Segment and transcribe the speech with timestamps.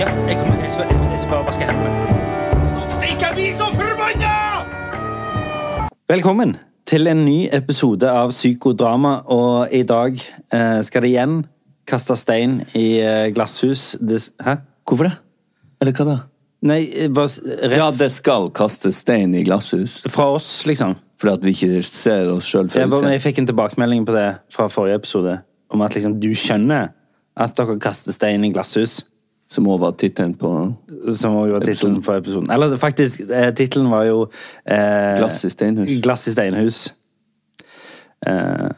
[0.00, 1.90] Ja, jeg, kommer, jeg, skal, jeg, skal- jeg skal bare vaske hendene.
[2.94, 4.30] Stikk, jeg blir så forbanna!
[6.08, 6.54] Velkommen
[6.88, 11.34] til en ny episode av Psykodrama, og i dag eh, skal det igjen
[11.90, 13.98] kaste stein i eh, glasshus.
[14.00, 14.56] Det, hæ?
[14.88, 15.12] Hvorfor det?
[15.84, 16.16] Eller hva da?
[16.72, 17.76] Nei, eh, bare ref.
[17.82, 19.98] Ja, det skal kastes stein i glasshus.
[20.08, 20.96] fra oss, liksom.
[21.20, 24.70] Fordi at vi ikke ser oss sjøl Jeg, jeg fikk en tilbakemelding på det fra
[24.72, 25.36] forrige episode,
[25.68, 26.94] om at liksom, du skjønner
[27.36, 29.02] at dere kaster stein i glasshus.
[29.50, 30.50] Som òg var tittelen på
[31.18, 32.50] Som også var tittelen på episoden.
[32.54, 34.20] Eller faktisk, eh, tittelen var jo
[34.64, 35.96] eh, Glass i steinhus.
[36.04, 36.78] Glass i steinhus.
[38.26, 38.70] Eh,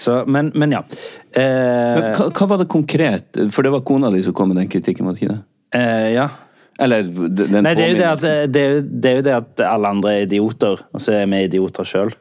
[0.00, 0.84] så, men, men ja.
[1.32, 3.40] Eh, Men hva, hva var det konkret?
[3.52, 5.40] For det var kona di som kom med den kritikken, det?
[5.76, 6.28] eh, ja.
[6.80, 9.90] Eller den Nei, det er, at, det, er jo, det er jo det at alle
[9.92, 12.14] andre er idioter, og så er vi idioter sjøl.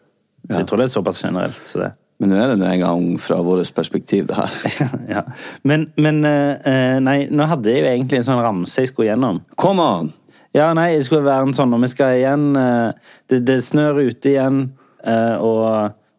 [0.49, 0.57] Ja.
[0.57, 1.61] Jeg tror det er såpass generelt.
[1.63, 1.93] Så det.
[2.19, 4.55] Men nå er det nå en gang fra vårt perspektiv, det her.
[5.15, 5.21] ja.
[5.63, 9.39] Men, men eh, Nei, nå hadde jeg jo egentlig en sånn ramse jeg skulle gjennom.
[9.59, 10.09] Come on!
[10.55, 12.89] Ja, nei, det skulle være en sånn, og vi skal igjen uh,
[13.29, 14.63] Det, det snør ute igjen,
[15.05, 15.61] uh, og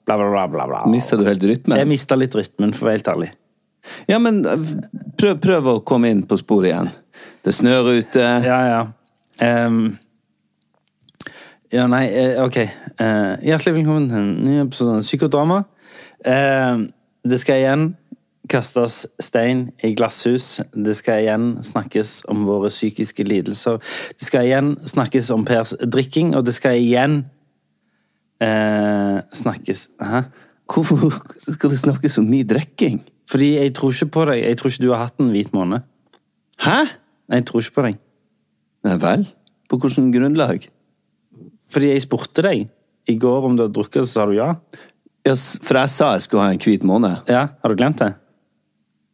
[0.07, 0.67] bla, bla, bla, bla.
[0.71, 0.83] bla.
[0.89, 1.77] Mista du helt rytmen?
[1.83, 3.31] Jeg mista litt rytmen, for å være helt ærlig.
[4.09, 4.39] Ja, men
[5.19, 6.93] prøv, prøv å komme inn på sporet igjen.
[7.45, 8.23] Det snør ute.
[8.47, 8.81] Ja, ja.
[9.67, 9.83] Um,
[11.75, 12.05] ja, nei,
[12.41, 12.59] ok.
[12.97, 15.61] Hjertelig velkommen til en ny episode av Psykodrama.
[16.27, 16.89] Ehm,
[17.25, 17.85] det skal igjen
[18.51, 20.61] kastes stein i glasshus.
[20.75, 23.79] Det skal igjen snakkes om våre psykiske lidelser.
[24.19, 27.23] Det skal igjen snakkes om Pers drikking, og det skal igjen
[28.43, 30.25] eh, snakkes Hæ?
[30.71, 33.01] Hvorfor skal det snakkes om mye drikking?
[33.31, 34.43] Fordi jeg tror ikke på deg.
[34.45, 35.87] Jeg tror ikke du har hatt en hvit måned.
[36.63, 36.79] Hæ?
[37.31, 37.99] Jeg tror ikke på deg.
[38.87, 39.25] Nei vel?
[39.71, 40.67] På hvilket grunnlag?
[41.71, 42.69] Fordi jeg spurte deg
[43.11, 44.53] i går om du hadde drukket, så sa du ja.
[45.27, 47.29] Ja, for jeg sa jeg skulle ha en hvit måned.
[47.29, 48.15] Ja, Har du glemt det?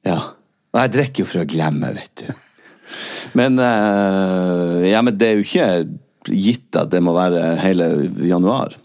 [0.06, 0.21] Ja.
[0.72, 2.27] Og jeg drikker jo for å glemme, vet du.
[3.34, 5.69] Men eh, Ja, men det er jo ikke
[6.31, 7.89] gitt at det må være hele
[8.27, 8.77] januar.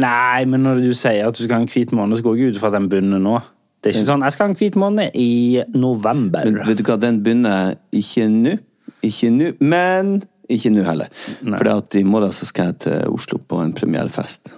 [0.00, 2.54] Nei, men når du sier at du skal ha en hvit måned, så går jeg
[2.54, 3.40] ut fra at den begynner nå.
[3.80, 6.44] Det er ikke sånn 'jeg skal ha en hvit måned i november'.
[6.44, 8.58] Men vet du hva, den begynner ikke nå.
[9.02, 11.08] Ikke nå, men ikke nå heller.
[11.56, 14.52] For i morgen så skal jeg til Oslo på en premierefest.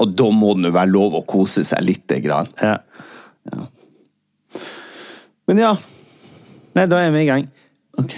[0.00, 2.48] Og da må det nå være lov å kose seg lite grann.
[2.62, 2.78] Ja.
[5.50, 5.72] Men ja,
[6.76, 7.48] Nei, da er vi i gang.
[7.98, 8.14] ok.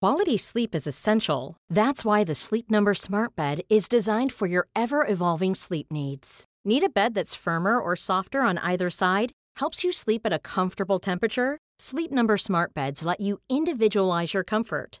[0.00, 1.56] Quality sleep is essential.
[1.68, 6.44] That's why the Sleep Number Smart Bed is designed for your ever evolving sleep needs.
[6.64, 9.32] Need a bed that's firmer or softer on either side?
[9.56, 11.58] Helps you sleep at a comfortable temperature?
[11.80, 15.00] Sleep Number Smart Beds let you individualize your comfort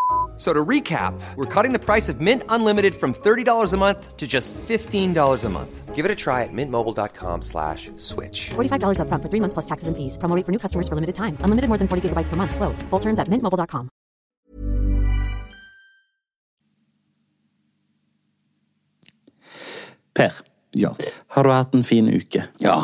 [0.35, 4.17] F- So to recap, we're cutting the price of Mint Unlimited from $30 a month
[4.17, 5.95] to just $15 a month.
[5.95, 8.49] Give it a try at mintmobile.com slash switch.
[8.49, 10.17] $45 upfront for three months plus taxes and fees.
[10.17, 11.37] Promo for new customers for limited time.
[11.41, 12.55] Unlimited more than 40 gigabytes per month.
[12.55, 12.81] Slows.
[12.89, 13.89] Full terms at mintmobile.com.
[20.13, 20.31] Per,
[20.73, 20.95] Ja.
[21.27, 22.43] har du hatt en fin uke?
[22.59, 22.77] Ja.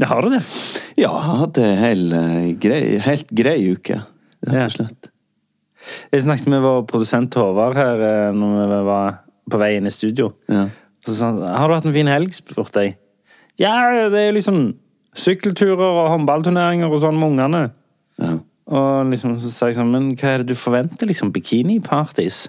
[0.00, 0.42] Ja, har du det?
[0.96, 4.00] Ja, jeg har hatt en hel, eh, grei, helt grei uke,
[4.46, 4.64] rett Ja.
[4.64, 5.10] og slett.
[6.12, 9.18] Jeg snakket med vår produsent Håvard her eh, når vi var
[9.50, 10.30] på vei inn i studio.
[10.50, 10.68] Ja.
[11.06, 12.96] Så sa han 'Har du hatt en fin helg?' spurte jeg.
[13.58, 14.74] Ja, det er liksom
[15.16, 17.70] sykkelturer og håndballturneringer og sånn med ungene.
[18.20, 18.38] Ja.
[18.70, 21.32] Og liksom, så sa jeg sånn, men hva er det du forventer, liksom?
[21.34, 22.44] Bikiniparties?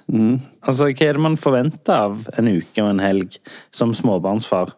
[0.61, 3.39] Altså, hva er det man forventer av en uke og en helg
[3.73, 4.75] som småbarnsfar?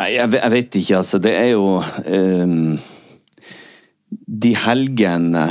[0.00, 1.20] Nei, jeg, jeg vet ikke, altså.
[1.22, 2.80] Det er jo um,
[4.10, 5.44] De helgene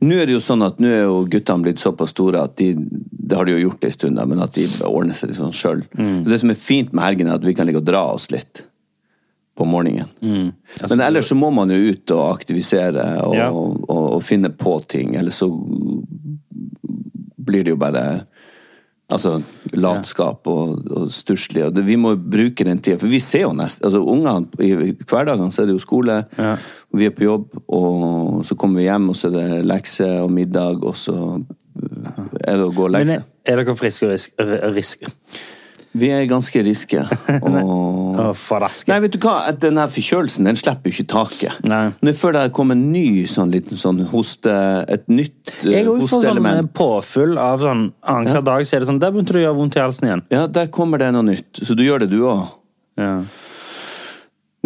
[0.00, 2.74] Nå er det jo sånn at nå er jo guttene blitt såpass store at de
[2.76, 5.80] Det har de jo gjort en stund, men at de ordner seg litt sånn sjøl.
[6.22, 8.64] Det som er fint med helgen, er at vi kan ligge og dra oss litt
[9.56, 10.06] på morgenen.
[10.90, 13.48] men ellers så må man jo ut og aktivisere og, Ja.
[13.50, 15.48] og, og finne på ting, eller så
[17.46, 18.26] blir det jo bare
[19.06, 19.36] Altså
[19.78, 21.62] latskap og, og stusslig.
[21.86, 25.62] Vi må bruke den tida, for vi ser jo nesten altså Ungene i hverdagene så
[25.62, 29.18] er det jo skole, og vi er på jobb, og så kommer vi hjem, og
[29.18, 31.14] så er det lekser og middag, og så
[32.40, 33.28] er det å gå og legge seg.
[33.46, 34.34] er, er dere friske og risk,
[34.74, 35.06] risk,
[35.96, 37.04] Vi er ganske riske.
[37.40, 38.16] Og?
[38.90, 41.58] Nei, vet du hva, Denne den her forkjølelsen, den slipper jo ikke taket.
[41.68, 41.86] Nei.
[42.04, 44.52] Nå føler jeg det kom en ny sånn liten sånn hoste...
[44.92, 45.72] Et nytt hosteelement.
[45.76, 46.70] Jeg òg får sånn hosteelement.
[46.76, 49.78] påfyll av sånn annenhver dag, så er det sånn Der begynte det å gjøre vondt
[49.78, 50.24] i halsen igjen.
[50.34, 51.50] Ja, der kommer det noe nytt.
[51.62, 52.46] Så du gjør det, du òg?
[53.00, 53.18] Ja.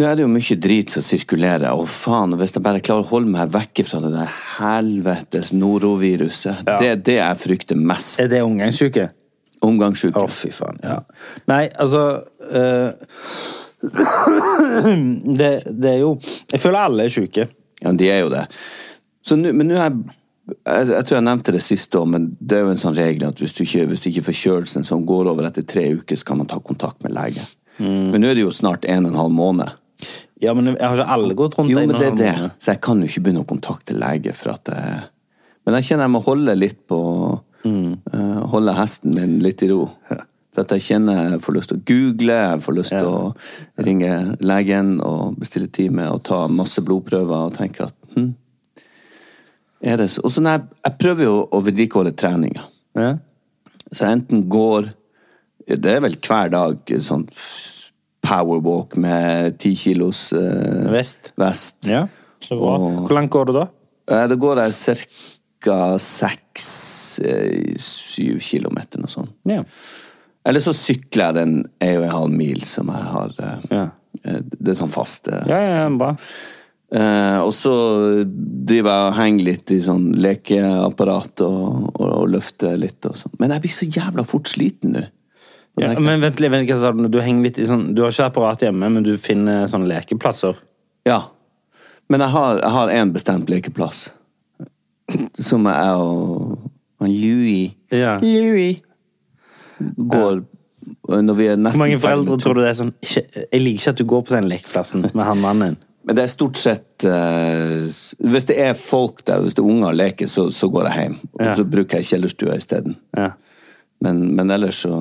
[0.01, 1.67] Nå er det jo mye drit som sirkulerer.
[1.77, 6.63] og faen, hvis jeg bare klarer å holde meg vekke fra det der helvetes noroviruset.
[6.65, 8.17] Det er det jeg frykter mest.
[8.23, 9.11] Er det omgangssyke?
[9.61, 10.21] Omgangssjuke.
[10.21, 10.79] Å, fy faen.
[10.83, 10.99] Ja.
[11.51, 12.01] Nei, altså
[12.51, 12.89] uh,
[15.41, 16.15] det, det er jo
[16.51, 17.47] Jeg føler alle er syke.
[17.81, 18.45] Ja, de er jo det.
[19.25, 19.99] Så men nå er jeg,
[20.65, 23.27] jeg Jeg tror jeg nevnte det siste òg, men det er jo en sånn regel
[23.29, 26.41] at hvis, du ikke, hvis ikke forkjølelsen som går over etter tre uker, så kan
[26.41, 27.45] man ta kontakt med lege.
[27.81, 29.77] Men nå er det jo snart en og en halv måned.
[30.41, 32.19] Ja, men jeg har ikke alle gått rundt Jo, en men og det en er
[32.19, 32.29] det.
[32.33, 32.57] halv måned.
[32.61, 34.99] Så jeg kan jo ikke begynne å kontakte lege for at jeg...
[35.65, 36.99] Men jeg kjenner jeg må holde litt på
[37.65, 39.85] eh, Holde hesten min litt i ro.
[40.51, 43.19] For at jeg kjenner jeg får lyst til å google, jeg får lyst til å
[43.87, 48.33] ringe legen og bestille time og ta masse blodprøver og tenke at hm,
[49.81, 50.21] er det så?
[50.27, 52.65] Og så jeg, jeg prøver jo å vedlikeholde treninga.
[52.99, 53.13] Ja.
[53.91, 54.91] Så jeg enten går
[55.71, 57.23] Det er vel hver dag sånn
[58.21, 61.31] powerwalk med ti kilos eh, Vest.
[61.39, 61.77] vest.
[61.89, 62.07] ja.
[62.41, 62.75] Så bra.
[63.05, 63.63] Hvor langt går det da?
[64.11, 64.95] Eh, Da går jeg ca.
[67.11, 69.33] seks-syv kilometer, noe sånt.
[69.49, 69.63] Ja.
[70.47, 71.51] Eller så sykler jeg den
[71.85, 73.83] en og en halv mil som jeg har eh, Ja.
[74.25, 75.27] eh, Det er sånn fast.
[75.29, 75.43] eh.
[75.47, 76.15] Ja, ja, bra.
[76.91, 77.71] Eh, og så
[78.25, 83.31] driver jeg og henger litt i sånn lekeapparat og, og, og løfter litt og sånn.
[83.39, 85.05] Men jeg blir så jævla fort sliten nå.
[85.79, 87.19] Ja, men vent litt, vent, sa du?
[87.23, 90.55] Henger litt i sånn Du har ikke apparat hjemme, men du finner sånne lekeplasser?
[91.07, 91.21] ja.
[92.11, 94.09] Men jeg har, en bestemt lekeplass.
[95.39, 96.57] Som jeg og
[97.01, 98.17] han Louis Ja.
[98.21, 98.81] Louis
[99.97, 100.41] går
[101.07, 103.93] når vi er nesten Hvor mange foreldre tror du det er sånn Jeg liker ikke
[103.95, 105.77] at du går på den lekeplassen med han mannen.
[106.05, 107.81] Men det er stort sett uh,
[108.17, 111.17] Hvis det er folk der, hvis det er unger leker, så, så går jeg hjem.
[111.37, 111.55] Og Ja.
[111.59, 112.95] så bruker jeg kjellerstua isteden.
[113.17, 113.27] Ja.
[114.01, 114.95] Men, men ellers så,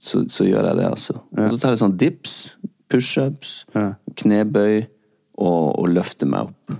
[0.00, 1.18] så Så gjør jeg det, altså.
[1.36, 2.36] Og da tar jeg sånn dips,
[2.88, 3.90] pushups, Ja.
[4.16, 4.86] knebøy
[5.38, 6.78] og, og løfter meg opp.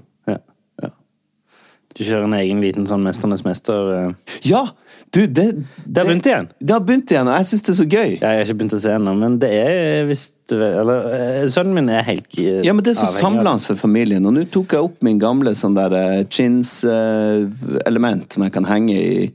[1.98, 4.36] Du kjører en egen liten sånn Mesternes mester eh.
[4.46, 4.68] Ja!
[5.10, 5.46] Du, det
[5.84, 6.48] Det har begynt igjen.
[6.60, 8.10] Det har begynt igjen, og jeg syns det er så gøy.
[8.20, 11.74] Ja, Jeg har ikke begynt å se ennå, men det er visst Eller eh, sønnen
[11.78, 14.26] min er helt avhengig Ja, men det er så samlende for familien.
[14.28, 18.96] Og nå tok jeg opp min gamle sånn der eh, chins-element som jeg kan henge
[18.98, 19.32] i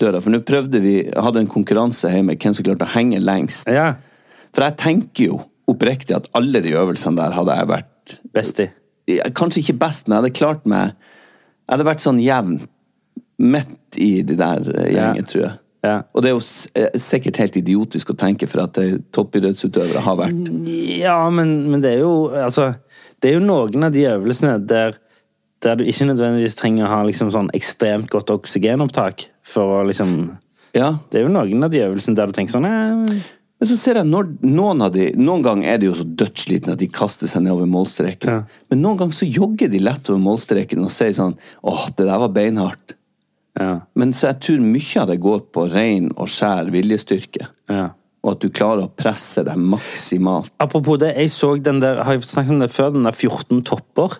[0.00, 0.22] døra.
[0.22, 3.68] For nå prøvde vi, hadde en konkurranse hjemme, hvem som klarte å henge lengst.
[3.72, 3.88] Ja.
[4.54, 7.92] For jeg tenker jo oppriktig at alle de øvelsene der hadde jeg vært
[8.36, 8.68] Best i.
[9.34, 10.94] Kanskje ikke best, men jeg hadde klart meg
[11.66, 12.60] Jeg hadde vært sånn jevn
[13.42, 15.22] midt i de der gjengene, gjengen, Ja.
[15.32, 15.52] tror jeg.
[15.86, 15.96] Ja.
[16.14, 16.44] Og det er jo
[16.80, 20.48] eh, sikkert helt idiotisk å tenke, for at eh, toppidrettsutøvere har vært
[20.98, 22.72] Ja, men, men det er jo Altså,
[23.22, 24.96] det er jo noen av de øvelsene der
[25.64, 30.36] der du ikke nødvendigvis trenger å ha liksom sånn ekstremt godt oksygenopptak for å liksom
[30.76, 30.90] Ja.
[31.10, 33.22] Det er jo noen av de øvelsene der du tenker sånn eh,
[33.60, 36.74] Men så ser jeg når, noen av de Noen ganger er de jo så dødsslitne
[36.74, 38.28] at de kaster seg nedover målstreken.
[38.28, 38.62] Ja.
[38.70, 42.20] Men noen ganger så jogger de lett over målstreken og sier sånn Åh, det der
[42.20, 42.92] var beinhardt.
[43.56, 43.70] Ja.
[43.96, 47.48] Men så jeg tror mye av det går på ren og skjær viljestyrke.
[47.72, 47.86] ja.
[48.26, 50.48] Og at du klarer å presse deg maksimalt.
[50.58, 52.88] Apropos det, jeg så den der Har jeg snakket om det før?
[52.96, 54.16] Den der 14 topper?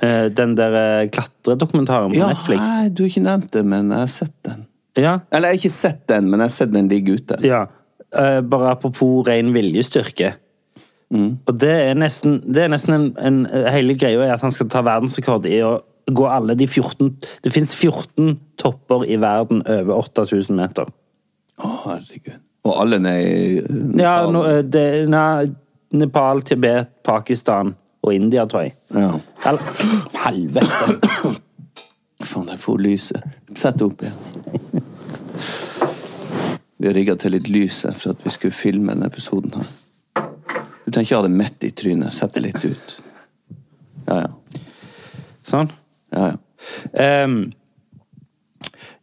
[0.00, 2.62] Eh, Den der eh, klatredokumentaren på Ja, Netflix?
[2.64, 4.64] nei, du har ikke nevnt det, men jeg har sett den.
[4.96, 5.12] Ja.
[5.30, 7.38] Eller jeg har ikke sett den, men jeg har sett den ligge ute.
[7.44, 7.66] ja.
[8.14, 10.34] Eh, Bare apropos ren viljestyrke.
[11.46, 14.66] Og det er nesten, det er nesten en, en Hele greia er at han skal
[14.72, 15.76] ta verdensrekord i å
[16.10, 17.12] gå alle de 14
[17.44, 20.90] Det fins 14 topper i verden over 8000 meter.
[21.62, 22.42] Å, herregud.
[22.66, 25.46] Og alle ned i Ja, no, eh, det, nei,
[25.94, 28.74] Nepal, Tibet, Pakistan og India, tror jeg.
[28.94, 29.12] Ja.
[29.46, 29.62] Hel
[30.24, 30.98] helvete!
[32.26, 33.22] Faen, der for lyset.
[33.54, 34.82] Sett det opp igjen.
[36.76, 39.68] Vi har rigga til litt lys for at vi skulle filme denne episoden her.
[40.84, 42.14] Du trenger ikke ha det midt i trynet.
[42.14, 42.96] Sett det litt ut.
[44.06, 44.60] Ja, ja.
[45.46, 45.70] Sånn.
[46.14, 47.24] ja, ja.
[47.24, 47.40] Um,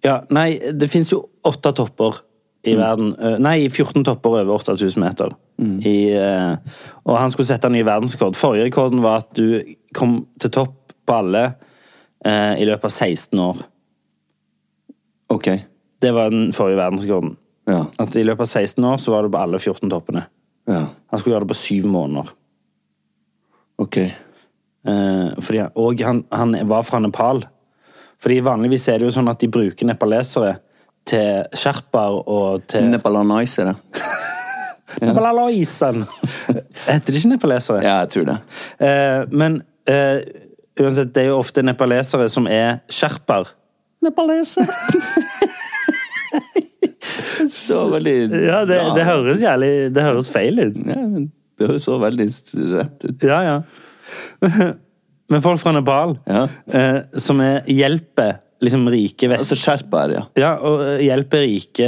[0.04, 2.20] ja, nei, det fins jo åtte topper
[2.68, 3.14] i verden.
[3.20, 5.36] Eh, Nei, 14 topper over 8000 meter.
[5.64, 8.36] I, eh, og han skulle sette ny verdensrekord.
[8.40, 11.44] Forrige rekorden var at du kom til topp på alle
[12.24, 13.58] uh, i løpet av 16 år.
[15.36, 15.50] Ok.
[16.00, 17.36] Det var den forrige verdensrekorden.
[17.70, 17.86] Ja.
[18.00, 20.26] At i løpet av 16 år så var det på alle 14 toppene.
[20.68, 20.82] Ja.
[21.12, 22.30] Han skulle gjøre det på syv måneder.
[23.80, 23.98] Ok.
[24.04, 24.12] Eh,
[25.40, 27.44] fordi, han- og han, han var fra Nepal.
[28.24, 30.58] Fordi vanligvis er det jo sånn at de bruker nepalesere
[31.08, 33.74] til sherpaer og til Nepalanaisere.
[35.02, 36.04] Nepalaloisen!
[36.86, 37.82] Heter det ikke nepalesere?
[37.84, 38.36] Ja, jeg tror det.
[38.86, 39.58] Eh, men
[39.90, 40.20] eh,
[40.80, 43.50] uansett, det er jo ofte nepalesere som er sherpaer.
[47.70, 47.80] Nepalesere!
[47.80, 50.78] var veldig Ja, det, det høres jævlig Det høres feil ut.
[50.88, 51.04] Ja,
[51.60, 52.28] Det høres så veldig
[52.78, 53.24] rett ut.
[53.30, 53.58] Ja, ja.
[55.32, 56.48] Men folk fra Nepal Ja.
[56.74, 59.44] eh, som er, hjelper liksom rike vest...
[59.52, 60.24] Altså skjerper, ja.
[60.40, 61.88] Ja, og eh, hjelper rike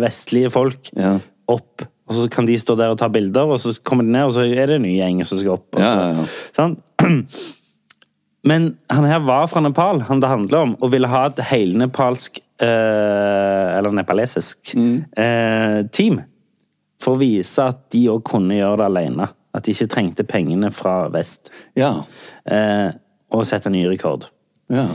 [0.00, 1.16] vestlige folk Ja.
[1.50, 1.84] opp.
[2.08, 4.32] Og så kan de stå der og ta bilder, og så kommer de ned, og
[4.32, 5.76] så er det en ny gjeng som skal opp.
[5.76, 6.24] Ja, så, ja, ja.
[6.56, 6.80] Sant?
[8.48, 12.38] Men han her var fra Nepal, han det handler om, og ville ha et helnepalsk
[12.40, 15.04] eh, Eller nepalesisk Mm.
[15.16, 16.22] eh, team.
[17.00, 19.28] For å vise at de òg kunne gjøre det alene.
[19.54, 21.50] At de ikke trengte pengene fra vest.
[21.76, 22.02] Ja.
[22.46, 22.90] Eh,
[23.30, 24.28] og sette ny rekord.
[24.70, 24.88] ja.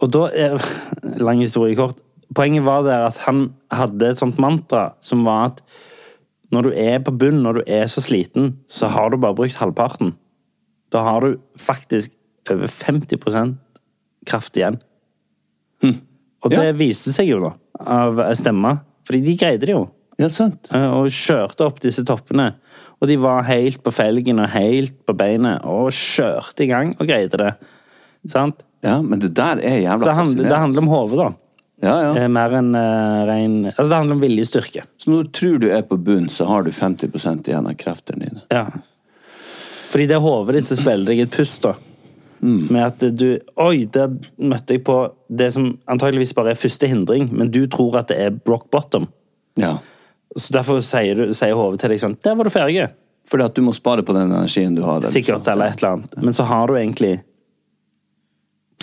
[0.00, 0.58] Og da er
[1.18, 1.96] Lang historie kort.
[2.34, 5.62] Poenget var der at han hadde et sånt mantra som var at
[6.52, 9.56] når du er på bunn, når du er så sliten, så har du bare brukt
[9.58, 10.14] halvparten.
[10.92, 12.12] Da har du faktisk
[12.50, 13.56] over 50%
[14.26, 14.78] kraft igjen.
[16.44, 16.72] Og det Ja.
[16.72, 17.52] viste seg jo, da,
[17.84, 18.80] av stemma.
[19.08, 19.88] Fordi de greide det jo.
[20.18, 20.68] Ja, sant.
[20.74, 22.54] eh, Og kjørte opp disse toppene.
[23.00, 27.06] Og de var helt på felgen og helt på beinet og kjørte i gang og
[27.06, 27.54] greide det.
[28.28, 28.62] Sant?
[28.82, 31.28] Ja, men det der er jævla Så det handler, det handler om hodet, da.
[31.80, 32.14] Ja, ja.
[32.24, 34.82] Eh, Mer enn uh, ren Altså, det handler om viljestyrke.
[34.98, 38.26] Så når du tror du er på bunn, så har du 50% igjen av kreftene
[38.26, 38.42] dine.
[38.50, 38.66] Ja.
[39.88, 41.74] Fordi det er hodet ditt som spiller deg et pust, da.
[42.42, 44.96] Med at du Oi, der møtte jeg på
[45.28, 49.08] det som antageligvis bare er første hindring, men du tror at det er rock bottom.
[49.58, 49.78] Ja.
[50.36, 52.88] Så derfor sier, du- sier hodet til deg sånn Der var du ferdig.
[53.28, 54.98] Fordi at du må spare på den energien du har.
[55.02, 55.52] eller Sikkert, liksom.
[55.52, 56.16] eller et eller annet.
[56.22, 57.20] Men så har du egentlig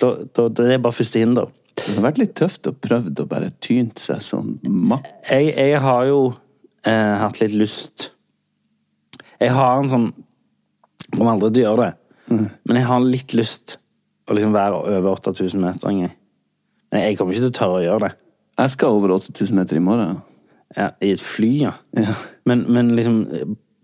[0.02, 1.48] da, da, Det er bare første hinder.
[1.76, 5.10] Det har vært litt tøft å prøve å bare tynt seg sånn maks.
[5.32, 6.20] jeg, jeg har jo
[6.86, 8.12] eh, hatt litt lyst
[9.42, 11.94] Jeg har en sånn om kommer aldri til å gjøre det,
[12.30, 13.78] men jeg har litt lyst
[14.26, 16.16] å liksom være over 8000 meter en gang.
[16.92, 18.14] Men jeg kommer ikke til å tørre å gjøre det.
[18.56, 20.22] Jeg skal over 8000 meter i morgen.
[20.76, 21.76] Ja, I et fly, ja.
[22.50, 23.20] Men, men liksom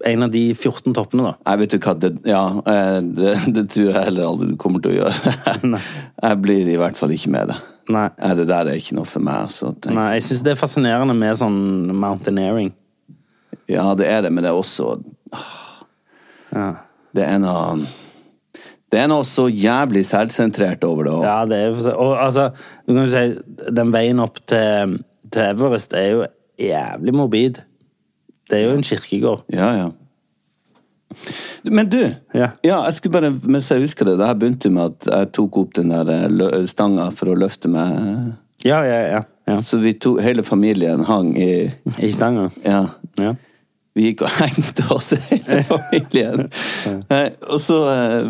[0.07, 1.33] En av de 14 toppene, da.
[1.45, 4.81] Jeg vet du hva, det, ja, eh, det, det tror jeg heller aldri du kommer
[4.81, 5.33] til å gjøre.
[6.25, 7.57] Jeg blir i hvert fall ikke med det.
[7.93, 8.07] Nei.
[8.39, 9.51] Det der er ikke noe for meg.
[9.53, 9.69] Så.
[9.93, 11.59] Nei, jeg syns det er fascinerende med sånn
[11.93, 12.71] mountaineering.
[13.69, 14.95] Ja, det er det, men det er også
[16.51, 16.67] Ja.
[17.13, 17.85] Det er noe
[18.91, 21.23] Det er noe så jævlig selvsentrert over det òg.
[21.23, 22.49] Ja, det er Og altså,
[22.87, 24.97] du kan jo si Den veien opp til,
[25.31, 26.25] til Everest er jo
[26.59, 27.61] jævlig morbid.
[28.51, 29.45] Det er jo en kirkegård.
[29.53, 29.89] Ja, ja.
[31.63, 31.97] Men du,
[32.33, 32.49] Ja.
[32.63, 35.73] jeg skulle bare, mens jeg husker det, det her begynte med at jeg tok opp
[35.75, 38.35] den der eh, stanga for å løfte meg.
[38.65, 39.21] Ja, ja, ja.
[39.47, 39.57] ja.
[39.61, 42.49] Så vi to, hele familien hang i I stanga.
[42.65, 42.85] Ja.
[43.19, 43.35] Ja.
[43.95, 46.45] Vi gikk og hengte oss, hele familien.
[47.11, 48.29] Eh, og så eh,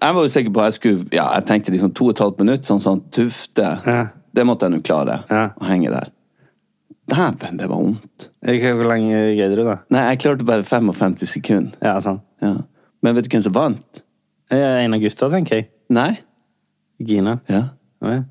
[0.00, 2.22] Jeg var jo sikker på at jeg skulle Ja, jeg tenkte liksom to og et
[2.24, 3.68] halvt minutt, sånn sånn tufte.
[4.34, 5.20] Det måtte jeg nå klare.
[5.30, 6.10] Å henge der.
[7.12, 8.28] Dæven, det var vondt.
[8.46, 9.76] Hvor lenge greide du da?
[9.92, 11.76] Nei, jeg klarte bare 55 sekunder.
[11.84, 12.22] Ja, sant.
[12.42, 12.54] Ja.
[13.02, 14.02] Men vet du hvem som vant?
[14.52, 15.68] En av gutta, tenker jeg.
[15.92, 16.10] Nei?
[17.02, 17.38] Gina.
[17.50, 17.64] Ja.
[18.02, 18.22] Ja.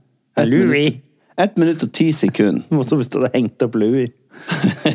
[0.47, 0.99] Louis.
[1.37, 2.63] Ett minutt og ti sekunder.
[2.75, 4.11] Morsomt hvis du hadde hengt opp Louis.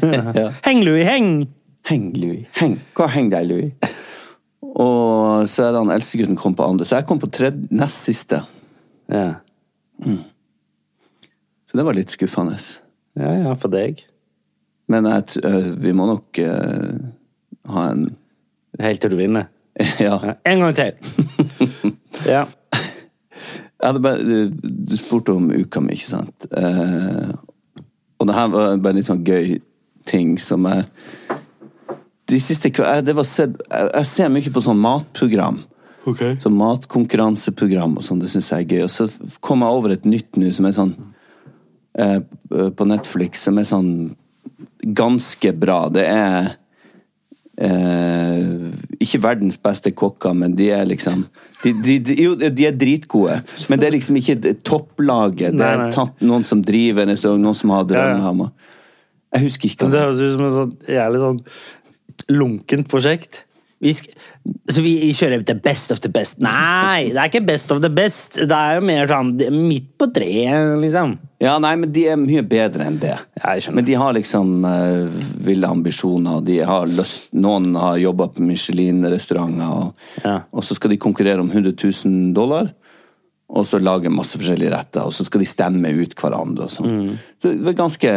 [0.00, 0.50] Ja.
[0.66, 1.47] Heng, Louis, heng!
[1.87, 2.47] Heng, Louis.
[2.59, 2.81] Heng.
[2.99, 3.93] Hva heng deg, Louis?
[4.76, 6.87] Og så er det han eldstegutten kom på andre.
[6.88, 8.43] Så jeg kom på tredje, nest siste.
[9.12, 9.38] Ja.
[11.66, 12.59] Så det var litt skuffende.
[13.16, 14.02] ja, ja, for deg.
[14.90, 16.95] Men jeg, øh, vi må nok uh,
[17.73, 18.09] ha en
[18.76, 19.49] Helt til du vinner.
[20.00, 20.37] Ja.
[20.45, 20.93] En gang til!
[22.35, 22.45] ja.
[23.76, 24.52] Jeg hadde bare, du,
[24.88, 26.47] du spurte om uka mi, ikke sant?
[26.49, 27.33] Eh,
[28.16, 29.58] og det her var bare en litt sånn gøy
[30.06, 30.87] ting som jeg
[32.26, 35.61] De siste kveldene jeg, det var sett, jeg, ser mye på sånn matprogram.
[36.42, 38.82] Sånn matkonkurranseprogram og sånn, det syns jeg er gøy.
[38.87, 39.06] Og så
[39.38, 40.94] kom jeg over et nytt nå som er sånn
[42.02, 42.18] eh,
[42.50, 43.92] på Netflix, som er sånn
[44.82, 45.85] ganske bra.
[45.94, 46.56] Det er
[47.57, 48.71] eh,
[49.01, 51.25] ikke verdens beste kokker, men de er liksom
[51.63, 55.57] de, de, de, Jo, de er dritgode, men det er liksom ikke topplaget.
[55.57, 58.51] Det er tatt noen som driver noen som har å
[59.35, 61.43] Jeg husker ikke Det høres ut som et sånn jævlig sånn
[62.33, 63.46] lunkent prosjekt.
[63.87, 63.95] Vi
[64.71, 66.40] så vi kjører the best of the best.
[66.43, 68.38] Nei, det er ikke best of the best.
[68.38, 71.16] Det er jo mer sånn midt på treet, liksom.
[71.43, 73.14] Ja, nei, men de er mye bedre enn det.
[73.38, 73.55] Ja.
[73.76, 75.07] Men de har liksom uh,
[75.47, 76.40] ville ambisjoner.
[76.47, 80.40] De har lyst, noen har jobba på Michelin-restauranter, og, Ja.
[80.50, 82.73] og så skal de konkurrere om 100 000 dollar.
[83.47, 86.66] Og så lage masse forskjellige retter, og så skal de stemme ut hverandre.
[86.66, 86.87] og sånn.
[86.90, 87.19] Mm.
[87.38, 88.14] Så det var ganske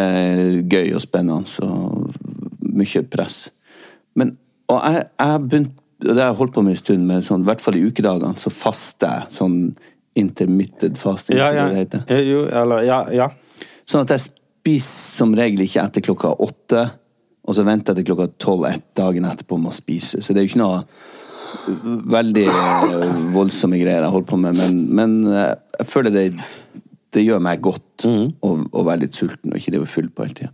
[0.66, 2.16] gøy og spennende, og
[2.66, 3.52] mye press.
[4.18, 4.38] Men,
[4.70, 7.42] og jeg, jeg begynt, og det har jeg holdt på med en stund, men sånn,
[7.44, 9.32] i hvert fall i ukedagene så faster jeg.
[9.36, 9.58] Sånn
[10.20, 11.68] intermitted fasting, Ja, ja.
[11.72, 12.04] det heter.
[12.12, 13.02] Eh, Jo, eller Ja.
[13.12, 13.30] ja.
[13.90, 16.84] Sånn at jeg spiser som regel ikke etter klokka åtte,
[17.50, 20.22] og så venter jeg til klokka tolv-ett dagen etterpå med å spise.
[20.22, 20.84] Så det er jo ikke noe
[22.14, 26.26] veldig eh, voldsomme greier jeg holder på med, men, men eh, jeg føler det,
[27.16, 30.38] det gjør meg godt å, å være litt sulten og ikke drive fylle på hele
[30.38, 30.52] tida.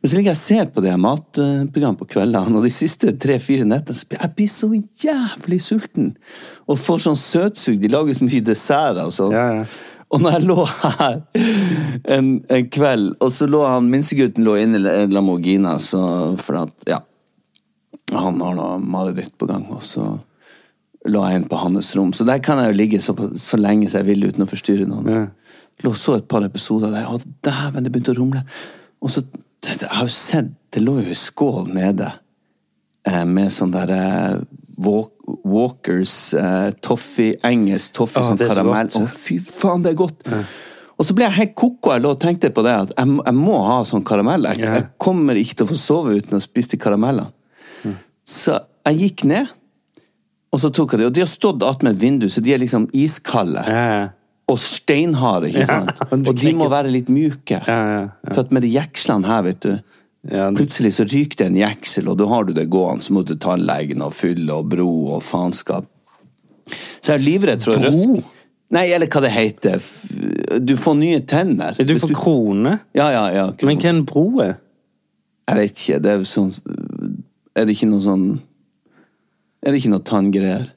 [0.00, 3.68] Men så ligger jeg og ser på det matprogrammet på kveldene, og de siste tre-fire
[3.68, 4.70] nettene jeg blir så
[5.04, 6.14] jævlig sulten.
[6.70, 7.80] Og får sånn søtsug.
[7.82, 9.36] De lager så mye dessert, sånn.
[9.36, 9.68] Ja, ja.
[10.10, 11.20] Og når jeg lå her
[12.16, 16.00] en, en kveld, og så lå han minstegutten lå inne i Lamorgina, så
[16.40, 16.98] for at, ja
[18.10, 20.08] Han har noe mareritt på gang, og så
[21.06, 22.10] lå jeg inn på hans rom.
[22.12, 24.88] Så der kan jeg jo ligge så, så lenge som jeg vil uten å forstyrre
[24.88, 25.30] noen.
[25.84, 28.42] Lå så et par episoder der, og dæven, det begynte å rumle.
[29.00, 32.06] Og så det, Jeg har jo sett Det lå jo en skål nede
[33.08, 34.40] eh, med sånn derre
[34.80, 35.12] Walk,
[35.44, 38.88] Walkers eh, toffee, engelsk toffee, oh, sånn så karamell.
[38.96, 40.24] Å, fy faen, det er godt!
[41.00, 41.92] Og så ble jeg helt koko.
[41.94, 44.44] Jeg lå og tenkte på det at jeg, jeg må ha sånn karamell.
[44.48, 44.74] Jeg, Ja.
[44.78, 47.32] jeg kommer ikke til å få sove uten å spise de karamellene.
[48.28, 48.56] Så
[48.86, 49.48] jeg gikk ned,
[50.52, 51.06] og så tok jeg det.
[51.10, 53.64] Og de har stått attmed et vindu, så de er liksom iskalde.
[53.68, 54.08] Ja, ja.
[54.50, 55.92] Og steinharde, ikke sant?
[56.00, 57.60] Ja, og de må være litt mjuke.
[57.66, 58.02] Ja, ja.
[58.32, 62.08] For at med de jekslene her, vet du det- Plutselig så ryker det en jeksel,
[62.12, 63.02] og da har du det gående.
[63.06, 65.86] Så må du tannlegen og fylle og bro og faenskap.
[67.00, 68.20] Så jeg er livredd for å røske
[68.70, 69.80] Nei, eller hva det heter.
[70.62, 71.74] Du får nye tenner.
[71.74, 72.76] Du får får krone.
[72.94, 73.46] Ja, ja, ja.
[73.66, 74.52] Men hva en bro er?
[75.50, 75.96] Jeg vet ikke.
[76.04, 76.52] Det er sånn
[77.58, 78.26] Er det ikke noe sånn
[79.64, 80.68] Er det ikke noe tanngreier?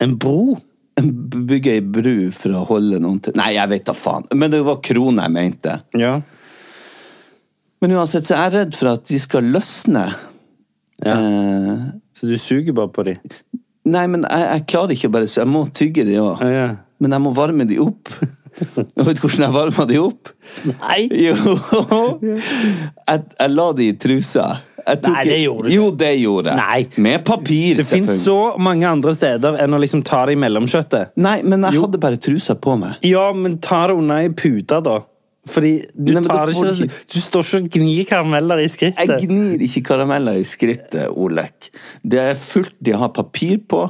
[0.00, 0.56] En bro?
[1.00, 4.26] Bygge ei bru for å holde noen til Nei, jeg vet da faen.
[4.36, 5.78] Men det var krone jeg mente.
[5.98, 6.18] Ja.
[7.82, 10.04] Men uansett så er jeg redd for at de skal løsne.
[11.04, 11.16] ja.
[11.16, 11.82] Eh,
[12.14, 13.18] Så du suger bare på dem?
[13.84, 16.38] nei, men jeg, jeg klarer ikke bare så Jeg må tygge de òg.
[16.44, 16.68] Ja, ja.
[17.02, 18.12] Men jeg må varme de opp.
[18.62, 20.28] Og vet hvordan jeg varma de opp?
[20.68, 21.08] Nei!
[21.24, 21.34] Jo!
[22.22, 24.44] Jeg, jeg la de i trusa.
[24.86, 25.76] Nei, det gjorde du ikke.
[25.76, 26.58] Jo, det gjorde jeg.
[26.62, 27.02] Nei.
[27.06, 31.14] Med papir, Det fins så mange andre steder enn å liksom ta det i mellomkjøttet.
[31.22, 32.98] Nei, men jeg hadde bare trusa på meg.
[33.06, 35.00] Ja, men ta det unna i puta, da.
[35.50, 38.04] Fordi du Nei, men da tar det får ikke du Du står ikke og gnir
[38.06, 39.10] karameller i skrittet.
[39.10, 41.72] Jeg gnir ikke karameller i skrittet, Olek.
[42.06, 43.88] Det er fullt de har papir på.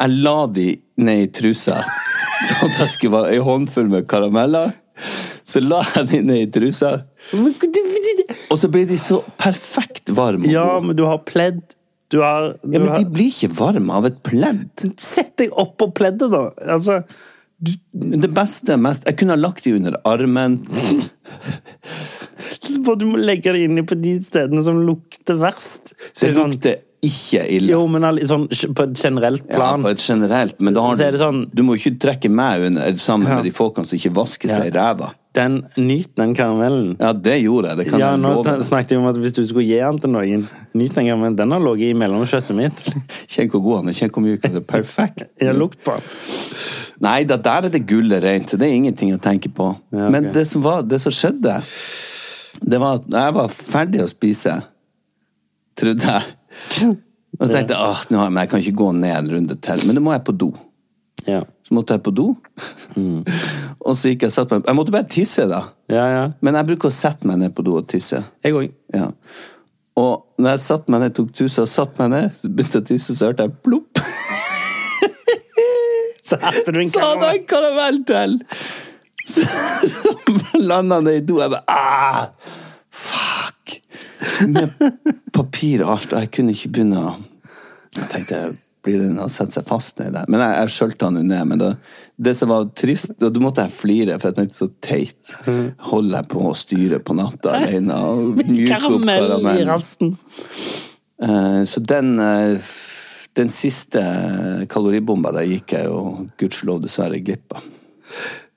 [0.00, 0.70] Jeg la de
[1.04, 1.76] ned i trusa,
[2.48, 4.72] sånn at jeg skulle være ei håndfull med karameller.
[5.44, 6.94] Så la jeg de ned i trusa,
[8.54, 10.46] og så blir de så perfekt varme.
[10.50, 11.60] Ja, men du har pledd.
[12.12, 14.84] Du har, du ja, men har de blir ikke varme av et pledd.
[15.02, 16.44] Sett deg oppå pleddet, da!
[16.76, 17.00] Altså
[17.64, 17.70] du...
[17.94, 20.60] det beste mest Jeg kunne ha lagt de under armen.
[22.98, 25.94] Du må legge det inni på de stedene som lukter verst.
[26.12, 27.72] Så Det sånn, lukter ikke ille.
[27.74, 29.82] jo, men sånn, på et generelt Ja, plan.
[29.84, 33.28] på et generelt, men da har du, sånn- du må ikke trekke meg under sammen
[33.28, 33.34] Ja.
[33.40, 35.12] med de folkene som ikke vasker seg i ræva.
[35.34, 36.92] Den Nyt den karamellen.
[37.00, 37.78] Ja, det gjorde jeg.
[37.80, 38.64] Det kan Ja, jeg nå love.
[38.64, 40.44] snakket jeg om at Hvis du skulle gi den til noen
[40.74, 41.36] Nyt den karamellen.
[41.36, 42.84] Den har ligget i mellomkjøttet mitt.
[43.32, 43.98] Kjenn hvor god han er.
[43.98, 44.66] Kjenn hvor mye han er.
[44.68, 45.24] Perfekt.
[45.42, 46.06] Jeg lukt på den.
[47.04, 48.54] Nei, da, der er det gullet rent.
[48.54, 49.72] Det er ingenting å tenke på.
[49.90, 50.12] Ja, okay.
[50.14, 51.58] Men det som, var, det som skjedde,
[52.62, 54.54] det var at jeg var ferdig å spise,
[55.76, 56.94] trodde jeg.
[57.34, 59.82] Og så tenkte jeg at jeg kan ikke gå ned en runde til.
[59.88, 60.52] Men nå må jeg på do.
[61.26, 61.42] Ja.
[61.64, 62.26] Så måtte jeg på do.
[63.86, 65.62] Og så gikk jeg og satt meg Jeg måtte bare tisse, da.
[65.92, 66.24] ja, ja.
[66.44, 68.20] Men jeg bruker å sette meg ned på do og tisse.
[68.44, 68.70] Jeg òg.
[68.94, 69.10] Ja.
[70.00, 72.84] Og når jeg satt meg ned, tok tusa og satt meg ned, så begynte jeg
[72.84, 74.00] å tisse, så hørte jeg plopp.
[76.24, 78.38] Så hadde du en Så hadde jeg en karamell til!
[79.28, 79.44] Så,
[79.92, 80.12] så
[80.60, 81.38] landa det i do.
[81.42, 82.30] Jeg bare ah,
[82.88, 83.74] Fuck!
[84.48, 84.72] Med
[85.36, 87.12] papir og alt, og jeg kunne ikke begynne å
[87.98, 88.40] Jeg tenkte
[88.84, 90.28] blir den å sette seg fast nedi der?
[90.30, 91.44] Men jeg, jeg skjølte han jo ned.
[91.50, 91.70] Men det,
[92.28, 95.36] det som var trist, da måtte jeg flire, for jeg tenkte så teit.
[95.90, 100.14] Holder jeg på å styre på natta alene og mjuke opp Karamell i karamellen?
[101.24, 102.70] Eh, Så den, eh,
[103.34, 104.00] Den siste
[104.70, 107.64] kaloribomba der gikk jeg jo gudskjelov dessverre glipp av.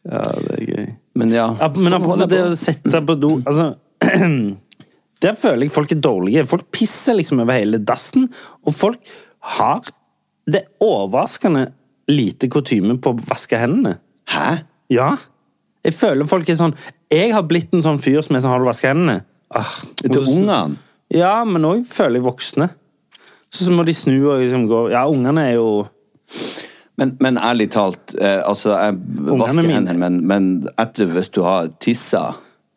[0.08, 0.90] Ja, det er gøy.
[1.18, 1.48] Men ja.
[1.58, 2.60] Ja, men sånn apropos det å på.
[2.62, 3.72] sette på do altså,
[5.26, 6.44] Der føler jeg folk er dårlige.
[6.46, 8.28] Folk pisser liksom over hele dassen,
[8.62, 9.10] og folk
[9.58, 9.88] har
[10.48, 11.66] det er overraskende
[12.08, 13.98] lite kutyme på å vaske hendene.
[14.32, 14.62] Hæ?
[14.94, 15.10] Ja.
[15.84, 16.74] Jeg føler folk er sånn
[17.12, 19.22] Jeg har blitt en sånn fyr som er sånn Har du vasket hendene?
[19.56, 19.70] Ah,
[20.02, 20.78] Til ungene?
[21.14, 22.68] Ja, men òg føler jeg voksne.
[23.52, 25.70] Så, så må de snu og liksom gå Ja, ungene er jo
[27.00, 28.98] Men, men ærlig talt, eh, altså jeg
[29.30, 29.76] vasker mine.
[29.78, 30.48] hendene, men, men
[30.82, 32.24] etter hvis du har tissa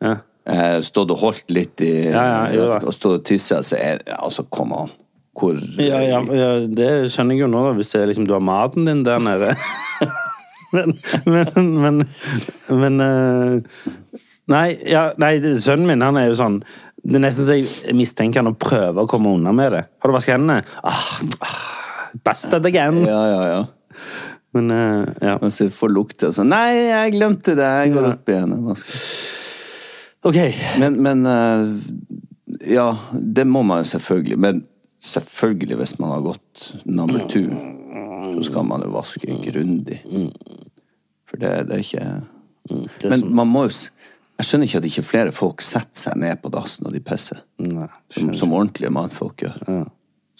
[0.03, 0.15] Ja.
[0.45, 2.77] eh, Stått og holdt litt i Ja, ja.
[2.83, 4.93] Og stått og tissa, så er Altså, come on.
[5.37, 8.43] Hvor Ja, ja, ja, det skjønner jeg jo nå, hvis det er liksom, du har
[8.43, 9.53] maten din der nede.
[10.75, 12.03] men, men, men,
[12.81, 14.19] men eh,
[14.51, 16.57] Nei, ja, nei, sønnen min han er jo sånn
[17.05, 19.85] Det er nesten så jeg mistenker han å prøve å komme unna med det.
[20.01, 20.65] Har du vasket hendene?
[20.83, 21.05] Ah,
[21.45, 21.61] ah,
[22.27, 22.99] busted again.
[23.07, 23.61] Ja, ja, ja.
[24.53, 25.37] Men eh, ja.
[25.39, 27.69] Og så får lukte og sånn Nei, jeg glemte det!
[27.85, 28.99] Jeg går opp igjen og vasker.
[30.29, 30.39] Ok.
[30.83, 31.63] Men, men eh,
[32.75, 34.37] Ja, det må man jo selvfølgelig.
[34.41, 34.61] Men
[35.01, 37.47] selvfølgelig, hvis man har gått number two,
[38.35, 39.99] så skal man jo vaske grundig.
[41.29, 43.71] For det, det er ikke er Men man må jo
[44.41, 47.41] Jeg skjønner ikke at ikke flere folk setter seg ned på dass når de pisser.
[47.61, 49.57] Nei, Som, som ordentlige mannfolk gjør.
[49.67, 49.83] ja.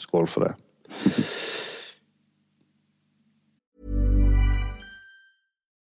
[0.01, 0.55] Skål for det.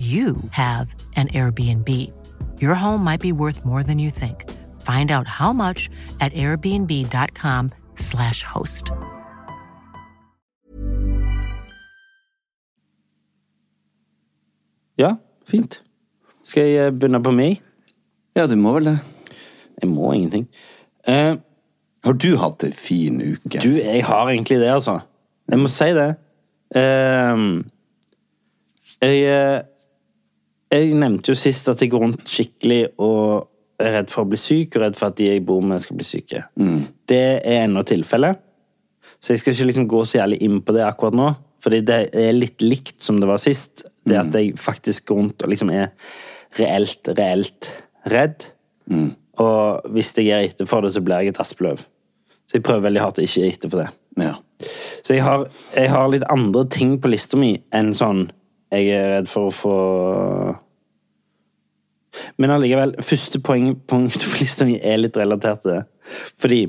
[0.00, 2.10] you have an Airbnb.
[2.58, 4.50] Your home might be worth more than you think.
[4.80, 8.90] Find out how much at airbnb.com/slash host.
[14.98, 15.14] Ja,
[15.46, 15.82] fint.
[16.44, 17.62] Skal jeg eh, begynne på meg?
[18.36, 18.98] Ja, du må vel det.
[19.82, 20.48] Jeg må ingenting.
[21.08, 21.36] Uh,
[22.04, 23.60] Har du hatt ei en fin uke?
[23.60, 24.98] du, jeg har egentlig det, altså.
[25.50, 26.14] Jeg må si det.
[26.76, 27.64] Uh,
[29.00, 29.60] jeg, eh,
[30.70, 33.48] jeg nevnte jo sist at jeg går rundt skikkelig og
[33.80, 35.96] er redd for å bli syk, og redd for at de jeg bor med, skal
[35.98, 36.44] bli syke.
[37.08, 38.40] Det er ennå tilfellet.
[39.20, 41.30] Så jeg skal ikke liksom gå så jævlig inn på det akkurat nå.
[41.60, 43.84] Fordi det er litt likt som det var sist.
[44.08, 45.90] Det at jeg faktisk går rundt og liksom er
[46.56, 47.70] reelt, reelt
[48.08, 48.46] redd.
[49.40, 51.82] Og hvis jeg er etter for det, så blir jeg et aspløv.
[52.48, 53.90] Så jeg prøver veldig hardt å ikke gi etter for det.
[54.20, 54.34] Ja.
[55.04, 58.26] Så jeg har, jeg har litt andre ting på lista mi enn sånn
[58.70, 59.76] Jeg er redd for å få
[62.38, 63.98] Men allikevel, første poeng, på
[64.40, 65.82] lista mi er litt relatert til det.
[66.40, 66.60] Fordi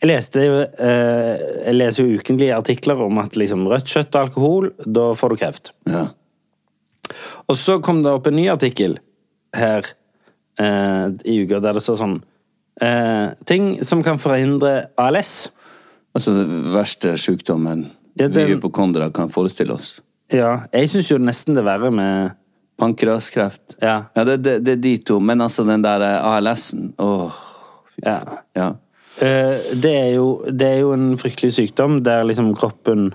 [0.00, 0.08] jeg
[0.48, 5.10] jo eh, Jeg leser jo ukentlige artikler om at liksom rødt kjøtt og alkohol, da
[5.16, 5.72] får du kreft.
[5.90, 6.06] ja.
[7.50, 8.92] Og så kom det opp en ny artikkel
[9.56, 9.82] her
[10.62, 12.12] eh, i uka der det står sånn
[12.86, 15.48] eh, Ting som kan forhindre ALS.
[16.14, 19.96] Altså den verste sykdommen Ja, vi den- hypokondere kan forestille oss.
[20.30, 22.36] Ja, jeg syns jo nesten det er verre med
[22.80, 23.76] Pankraskreft.
[23.82, 23.96] Ja.
[24.16, 25.18] Ja, det, det, det er de to.
[25.20, 27.40] Men altså den der ALS-en Åh,
[28.04, 28.20] ja.
[28.56, 28.68] Ja.
[29.20, 33.10] Eh, det, er jo, det er jo en fryktelig sykdom der liksom kroppen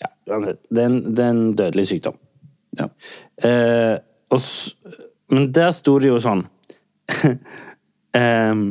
[0.00, 0.10] Ja.
[0.26, 2.18] Det er en, det er en dødelig sykdom.
[2.78, 2.86] ja.
[3.44, 3.98] Eh,
[4.30, 4.40] og
[5.30, 6.44] men der sto det jo sånn
[8.18, 8.62] Em,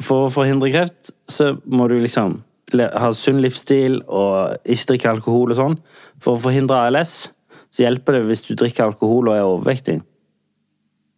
[0.00, 2.38] For å forhindre kreft, så må du liksom
[2.76, 5.76] ha sunn livsstil og ikke drikke alkohol og sånn.
[6.22, 7.30] For å forhindre ALS
[7.68, 9.98] så hjelper det hvis du drikker alkohol og er overvektig.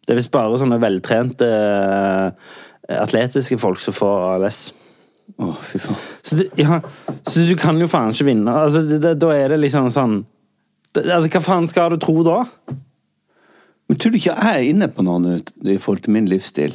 [0.07, 2.53] Det er visst bare sånne veltrente eh,
[2.97, 4.61] atletiske folk som får ALS.
[5.39, 5.99] Å, fy faen.
[6.27, 6.81] Så du, ja,
[7.29, 8.55] så du kan jo faen ikke vinne.
[8.65, 10.21] Altså, det, det, da er det liksom sånn
[10.97, 12.41] det, Altså, hva faen skal du tro da?
[13.91, 15.37] Men tror du ikke jeg er inne på noe nå
[15.67, 16.75] i forhold til min livsstil?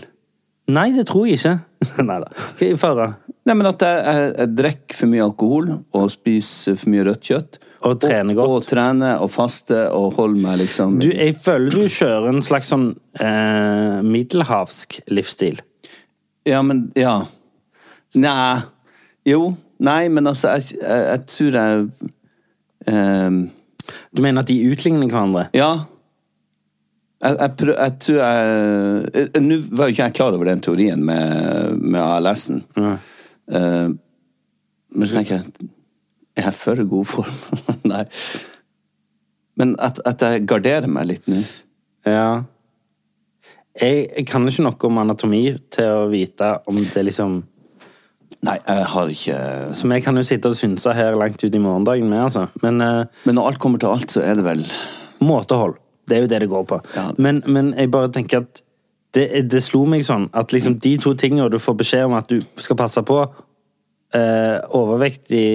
[0.72, 1.58] Nei, det tror jeg ikke.
[2.08, 2.32] Nei da.
[2.64, 3.10] Er fare?
[3.46, 7.28] Nei, men at jeg, jeg, jeg drikker for mye alkohol og spiser for mye rødt
[7.28, 7.60] kjøtt.
[7.86, 8.50] Og trener godt.
[8.50, 12.42] Og, og trener og faster og holder meg liksom Du, jeg føler du kjører en
[12.46, 12.88] slags sånn
[13.22, 15.62] eh, middelhavsk livsstil.
[16.50, 17.20] Ja, men Ja.
[18.16, 18.64] Nei.
[19.28, 19.56] Jo.
[19.84, 21.88] Nei, men altså, jeg, jeg, jeg tror jeg
[22.88, 23.40] eh,
[24.16, 25.50] Du mener at de utligner hverandre?
[25.58, 25.74] Ja.
[27.22, 30.64] Jeg, jeg, prøv, jeg tror jeg eh, Nå var jo ikke jeg klar over den
[30.66, 32.64] teorien med, med ALS-en.
[33.52, 33.88] Eh,
[34.96, 35.70] men så tenker jeg
[36.36, 37.40] Er jeg for god form?
[37.92, 38.04] Nei.
[39.56, 41.42] Men at, at jeg garderer meg litt nå.
[42.06, 42.44] Ja.
[43.76, 47.44] Jeg, jeg kan ikke noe om anatomi til å vite om det liksom
[48.46, 49.38] Nei, jeg har ikke
[49.78, 52.46] Som jeg kan jo sitte og synse her langt ut i morgendagen med, altså.
[52.62, 53.24] Men uh...
[53.26, 54.62] Men når alt kommer til alt, så er det vel
[55.24, 55.80] måtehold.
[56.06, 56.80] Det er jo det det går på.
[56.94, 57.08] Ja.
[57.18, 58.62] Men, men jeg bare tenker at
[59.16, 62.28] det, det slo meg sånn at liksom de to tingene du får beskjed om at
[62.32, 63.22] du skal passe på
[64.16, 65.46] eh, Overvektig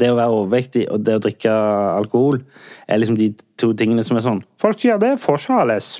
[0.00, 1.52] Det å være overvektig og det å drikke
[1.96, 2.40] alkohol
[2.88, 3.30] er liksom de
[3.60, 5.92] to tingene som er sånn Folk sier det, får ikke ALS.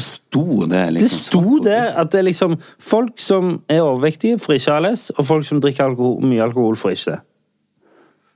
[0.00, 1.80] Sto det Det liksom sto det.
[2.00, 5.84] at det er liksom folk som er overvektige, får ikke ALS, og folk som drikker
[5.90, 7.18] alkohol, mye alkohol, får ikke det.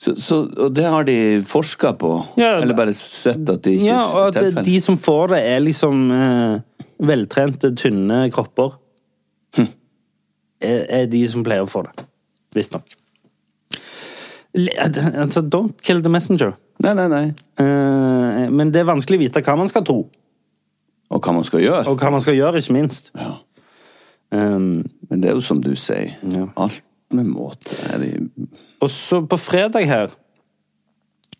[0.00, 2.10] Så, så, og det har de forska på?
[2.40, 5.40] Ja, eller bare sett at de ikke Ja, og at det- de som får det,
[5.54, 6.60] er liksom eh,
[7.00, 8.76] veltrente, tynne kropper.
[10.60, 12.04] Er, er de som pleier å få det.
[12.52, 12.88] Visstnok.
[14.52, 16.56] Altså, don't kill the messenger.
[16.82, 17.22] Nei, nei, nei.
[17.60, 20.02] Eh, men det er vanskelig å vite hva man skal tro,
[21.10, 21.86] Og hva man skal gjøre.
[21.88, 23.10] og hva man skal gjøre, ikke minst.
[23.16, 23.36] Ja.
[24.30, 26.12] Um, Men det er jo som du sier.
[26.30, 26.44] Ja.
[26.56, 28.10] Alt med måte er det
[28.80, 30.12] Og så på fredag her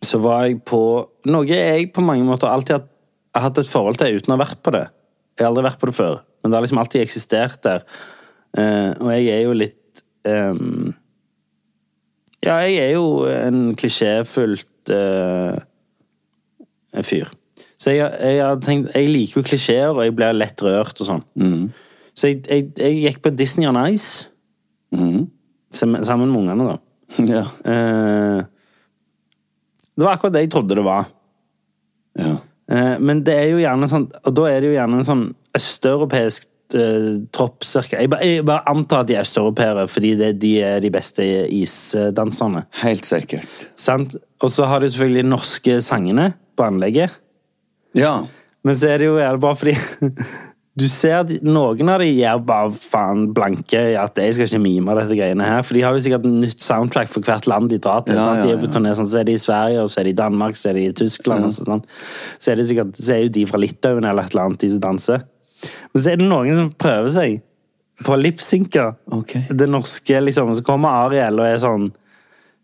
[0.03, 0.81] så var jeg på
[1.31, 4.63] noe jeg på mange måter alltid har hatt et forhold til uten å ha vært
[4.65, 4.89] på det.
[5.37, 7.85] Jeg har aldri vært på det før, men det har liksom alltid eksistert der.
[8.57, 10.89] Uh, og jeg er jo litt um,
[12.43, 15.55] Ja, jeg er jo en klisjéfullt uh,
[17.07, 17.31] fyr.
[17.81, 21.23] Så jeg, jeg tenkt Jeg liker jo klisjeer, og jeg blir lett rørt og sånn.
[22.19, 22.43] Så jeg,
[22.75, 24.27] jeg, gikk på Disney on Ice
[25.71, 26.79] sammen sammen med ungene, da.
[27.31, 27.45] Ja.
[27.65, 28.43] Uh,
[29.95, 31.11] det var akkurat det jeg trodde det var.
[32.19, 32.39] ja.
[32.71, 35.25] Eh, men det er jo gjerne sånn Og da er det jo gjerne en sånn
[35.59, 36.47] østeuropeisk
[36.79, 37.99] eh, tropp, cirka.
[37.99, 41.27] Jeg bare, jeg bare antar at de er østeuropeere, fordi det, de er de beste
[41.51, 42.67] isdanserne.
[42.85, 43.49] Helt sikkert.
[43.75, 44.15] Sant?
[44.41, 47.19] Og så har de selvfølgelig norske sangene på anlegget.
[47.99, 48.21] Ja.
[48.63, 49.75] Men så er det jo gjerne bare fordi
[50.81, 54.63] Du ser at noen av de gjør bare faen blanke i at jeg skal ikke
[54.63, 55.65] mime dette greiene her.
[55.67, 58.17] For de har jo sikkert en nytt soundtrack for hvert land de drar til.
[58.17, 58.47] Ja, sant?
[58.47, 60.21] De er på turné, sånn, så er de i Sverige, og så er de i
[60.23, 61.49] Danmark, så er de i Tyskland.
[61.49, 61.85] Og så, sånn.
[62.39, 64.73] så, er det sikkert, så er jo de fra Litauen eller et eller annet, de
[64.73, 65.25] som danser.
[65.93, 67.39] Men så er det noen som prøver seg
[68.07, 68.95] på lipsynker.
[69.21, 69.45] Okay.
[69.53, 70.55] Det norske, liksom.
[70.57, 71.91] Så kommer Ariel og er sånn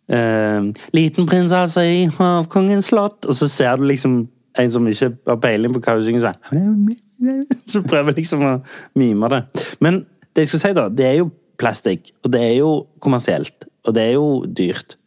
[0.09, 3.26] eh, Liten prinsesse i havkongens slott.
[3.29, 4.22] Og så ser du liksom
[4.57, 6.96] en som ikke har peiling på hva hun synger, sånn
[7.72, 8.52] Så prøver liksom å
[8.98, 9.42] mime det.
[9.85, 13.68] Men det jeg skulle si, da, det er jo plastikk, og det er jo kommersielt,
[13.87, 14.98] og det er jo dyrt.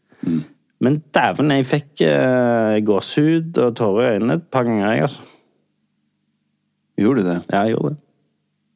[0.79, 5.19] Men dæven, jeg fikk uh, gåsehud og tårer i øynene et par ganger, jeg, altså.
[6.99, 7.37] Gjorde du det?
[7.51, 8.01] Ja, jeg gjorde det.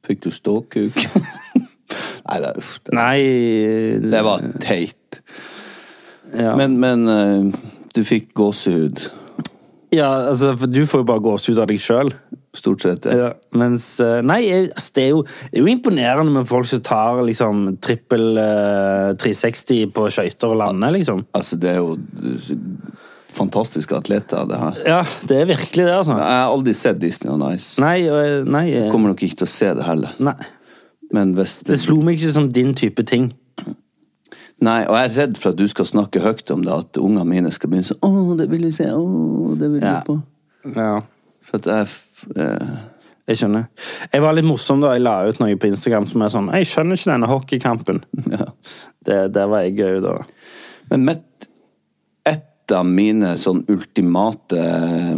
[0.07, 1.01] Fikk du ståkuk?
[2.27, 3.17] Nei, det, uff, det, Nei
[4.03, 5.21] det var teit.
[6.33, 6.53] ja.
[6.59, 9.07] Men, men uh, du fikk gåsehud.
[9.93, 12.13] Ja, altså, for du får jo bare gåsehud av deg sjøl.
[12.53, 13.05] Stort sett.
[13.09, 13.15] Ja.
[13.17, 16.83] Ja, mens eh, Nei, altså, det, er jo, det er jo imponerende med folk som
[16.85, 21.23] tar liksom trippel eh, 360 på skøyter og lander, liksom.
[21.33, 21.95] Altså, det er jo
[23.33, 24.77] fantastiske atleter, det her.
[24.85, 26.13] Ja, det er virkelig det, altså.
[26.19, 27.81] Jeg har aldri sett Disney on Ice.
[27.81, 28.03] Nei,
[28.45, 28.91] nei, jeg...
[28.93, 30.13] Kommer nok ikke til å se det heller.
[30.21, 30.37] nei.
[31.13, 33.27] Men hvis Det slo meg ikke som din type ting.
[34.63, 37.25] Nei, og jeg er redd for at du skal snakke høyt om det, at ungene
[37.27, 38.87] mine skal begynne sånn Å, det vil vi se.
[38.93, 39.03] Å,
[39.59, 39.99] det vil vi Ja.
[40.07, 40.15] på.
[40.77, 40.93] Ja.
[41.43, 41.93] For at jeg eh,
[43.23, 43.67] Jeg skjønner.
[44.11, 46.67] Jeg var litt morsom da jeg la ut noe på Instagram som er sånn Jeg
[46.67, 48.01] skjønner ikke denne hockeykampen.
[48.33, 48.47] Ja.
[49.03, 50.17] Det, der var jeg gøy, da.
[50.91, 51.47] Men mitt
[52.27, 54.61] Et av mine sånn ultimate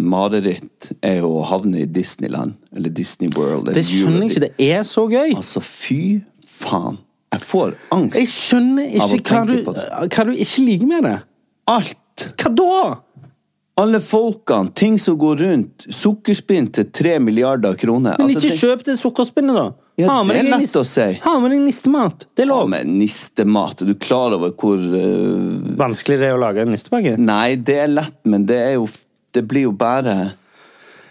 [0.02, 2.56] mareritt er jo å havne i Disneyland.
[2.76, 3.68] Eller Disney World.
[3.70, 4.42] eller Det skjønner jeg ikke.
[4.48, 5.36] Det er så gøy.
[5.38, 6.00] Altså, fy
[6.50, 6.98] faen.
[7.36, 8.18] Jeg får angst.
[8.18, 9.86] Jeg skjønner Av å ikke hva tenke du, på det.
[10.16, 11.16] hva du ikke liker med det.
[11.76, 12.26] Alt!
[12.42, 12.74] Hva da?
[13.78, 15.86] Alle folkene, ting som går rundt.
[15.92, 18.16] Sukkerspinn til tre milliarder kroner.
[18.22, 19.66] Men Altså, ikke kjøp det sukkerspinnet, da.
[20.00, 21.08] Ja, Ha med det er lett niste- å si.
[21.24, 22.24] Ha med deg nistemat.
[22.36, 22.62] Det er lov.
[22.64, 25.76] Ha med nistemat, er du klar over hvor uh...
[25.80, 27.18] Vanskelig det er å lage en nistepakke.
[27.20, 28.88] Nei, det er lett, men det er jo
[29.36, 30.32] Det blir jo bare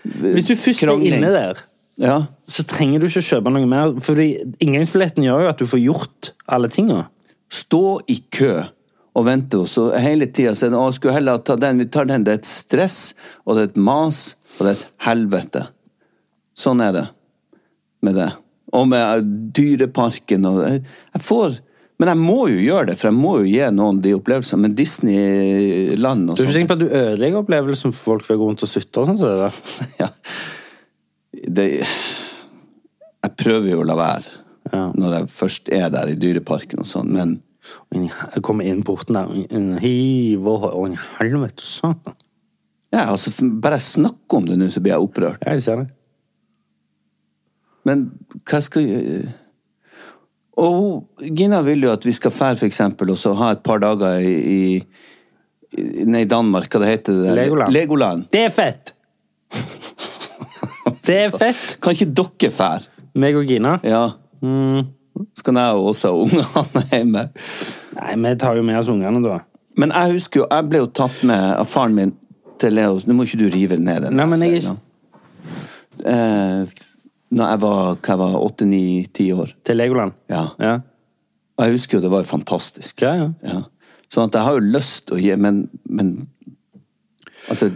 [0.05, 1.61] Hvis du først er inne der,
[2.01, 2.27] Ja.
[2.49, 3.93] så trenger du ikke kjøpe noe mer.
[4.01, 7.07] Fordi inngangsbilletten gjør jo at du får gjort alle tinga.
[7.53, 8.65] Stå i kø
[9.15, 12.25] og vente, og så hele tida si å, skulle heller ta den, vi tar den.
[12.27, 12.99] Det er et stress,
[13.47, 14.23] og det er et mas,
[14.57, 15.63] og det er et helvete.
[16.59, 17.05] Sånn er det
[18.05, 18.31] med det.
[18.75, 21.61] Og med Dyreparken og Jeg får
[22.03, 24.65] Men jeg må jo gjøre det, for jeg må jo gi noen de opplevelsene.
[24.65, 28.35] Men Disneyland og Du er ikke sånn på at du ødelegger opplevelsen for folk ved
[28.35, 29.21] å gå rundt og sutte og sånn?
[29.23, 29.31] Så
[30.03, 30.09] ja.
[31.55, 34.41] det, Jeg prøver jo å la være
[34.73, 34.89] Ja.
[34.97, 37.37] når jeg først er der i Dyreparken og sånn, men
[37.95, 42.15] Jeg kommer inn porten der, og hiver hiv og og en helvete satan.
[42.93, 43.31] ja, altså,
[43.63, 45.43] bare jeg snakker om det nå, så blir jeg opprørt.
[45.47, 45.89] Jeg ser det.
[47.85, 48.07] Men
[48.49, 49.33] hva skal jeg
[50.57, 53.81] Og Gina vil jo at vi skal fære, for eksempel, og så ha et par
[53.83, 57.25] dager i, i Nei, Danmark, hva det heter det?
[57.27, 57.35] der?
[57.41, 57.73] Legoland.
[57.75, 58.27] Legoland.
[58.33, 58.95] Det er fett!
[61.05, 61.79] Det er fett!
[61.83, 62.87] Kan ikke dere fære?
[63.21, 63.75] Meg og Gina.
[63.85, 64.05] Ja.
[65.39, 67.27] Skal jeg jo også ha ungene hjemme?
[67.99, 69.41] Nei, vi tar jo med oss ungene, da.
[69.81, 72.15] Men jeg husker jo, jeg ble jo tatt med av faren min
[72.63, 74.19] til Leo Nå må ikke du rive ned den.
[74.19, 74.77] Nei, men jeg ikke...
[76.11, 76.83] Eh,
[77.35, 78.83] når jeg var hva var åtte, ni,
[79.15, 79.55] ti år.
[79.67, 80.15] Til Legoland.
[80.31, 80.45] Ja.
[80.63, 80.75] Ja.
[81.63, 83.03] Jeg husker jo det var jo fantastisk.
[83.03, 83.29] Ja, ja.
[83.43, 83.63] Ja.
[84.13, 86.17] Sånn at jeg har jo lyst å gi, men, men
[87.45, 87.69] Altså,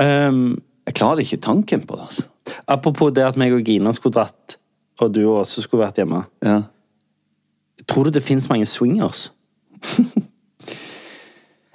[0.00, 0.54] um,
[0.88, 2.22] jeg klarer ikke tanken på det, altså.
[2.64, 4.56] apropos det at meg og Gina skulle dratt,
[5.00, 6.22] og du også skulle vært hjemme.
[6.44, 6.62] Ja.
[7.88, 9.26] Tror du det fins mange swingers?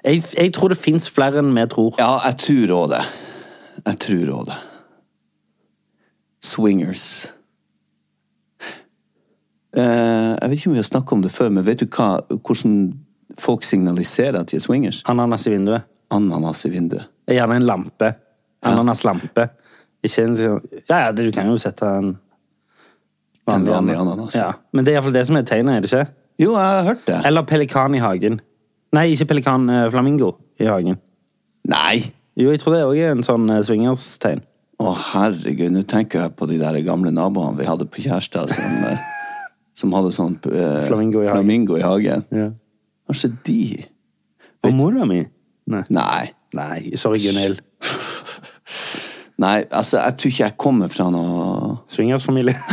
[0.06, 1.94] jeg, jeg tror det fins flere enn vi tror.
[2.02, 3.04] ja, jeg tror òg det.
[3.86, 4.58] Jeg tror òg det.
[6.42, 7.06] Swingers.
[9.78, 12.10] Uh, jeg vet ikke om vi har snakka om det før, men vet du hva,
[12.42, 12.74] hvordan
[13.40, 15.04] folk signaliserer at de er swingers?
[15.08, 15.86] Ananas i vinduet.
[16.12, 17.08] Ananas i vinduet.
[17.30, 18.10] Er gjerne en lampe.
[18.68, 19.48] Ananaslampe.
[20.04, 22.12] Ikke en sånn- Ja, ja, du kan jo sette en
[23.50, 24.36] En vanlig ananas.
[24.38, 24.52] Ja.
[24.74, 26.08] Men det er iallfall det som er tegnet, er det ikke?
[26.42, 27.20] Jo, jeg har hørt det.
[27.26, 28.40] Eller pelikan i hagen.
[28.94, 30.98] Nei, ikke pelikan, eh, flamingo i hagen.
[31.68, 32.12] Nei!
[32.38, 34.44] Jo, jeg tror det òg er en sånn eh, swingerstegn.
[34.82, 38.78] Å, herregud, nå tenker jeg på de der gamle naboene vi hadde på Kjærstad, som,
[38.90, 39.04] eh,
[39.82, 41.36] som hadde sånn eh, Flamingo i hagen.
[41.38, 42.26] flamingo i hagen.
[42.34, 42.48] Ja.
[43.10, 43.60] Kanskje de
[44.64, 45.24] Og mora mi?
[45.72, 45.84] Nei.
[45.90, 46.32] Nei.
[46.54, 47.62] Nei, sorry, Gunhild.
[49.42, 52.58] Nei, altså, jeg tror ikke jeg kommer fra noe Swingersfamilie.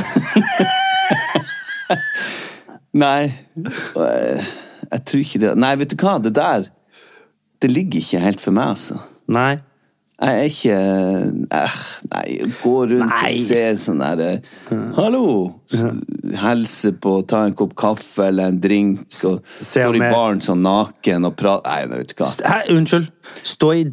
[3.02, 3.30] Nei.
[3.56, 4.42] Jeg,
[4.90, 5.52] jeg tror ikke det.
[5.60, 6.68] Nei, vet du hva, det der
[7.62, 9.00] Det ligger ikke helt for meg, altså.
[9.32, 9.56] Nei.
[10.18, 10.76] Jeg er ikke
[11.54, 11.74] eh,
[12.10, 12.22] Nei,
[12.58, 13.28] gå rundt Nei.
[13.30, 15.26] og se sånn der eh, Hallo!
[16.42, 21.28] Helse på, ta en kopp kaffe eller en drink, og står i baren sånn naken
[21.30, 22.32] og prater Nei, vet du hva.
[22.50, 23.06] Hæ, unnskyld.
[23.46, 23.84] Stå i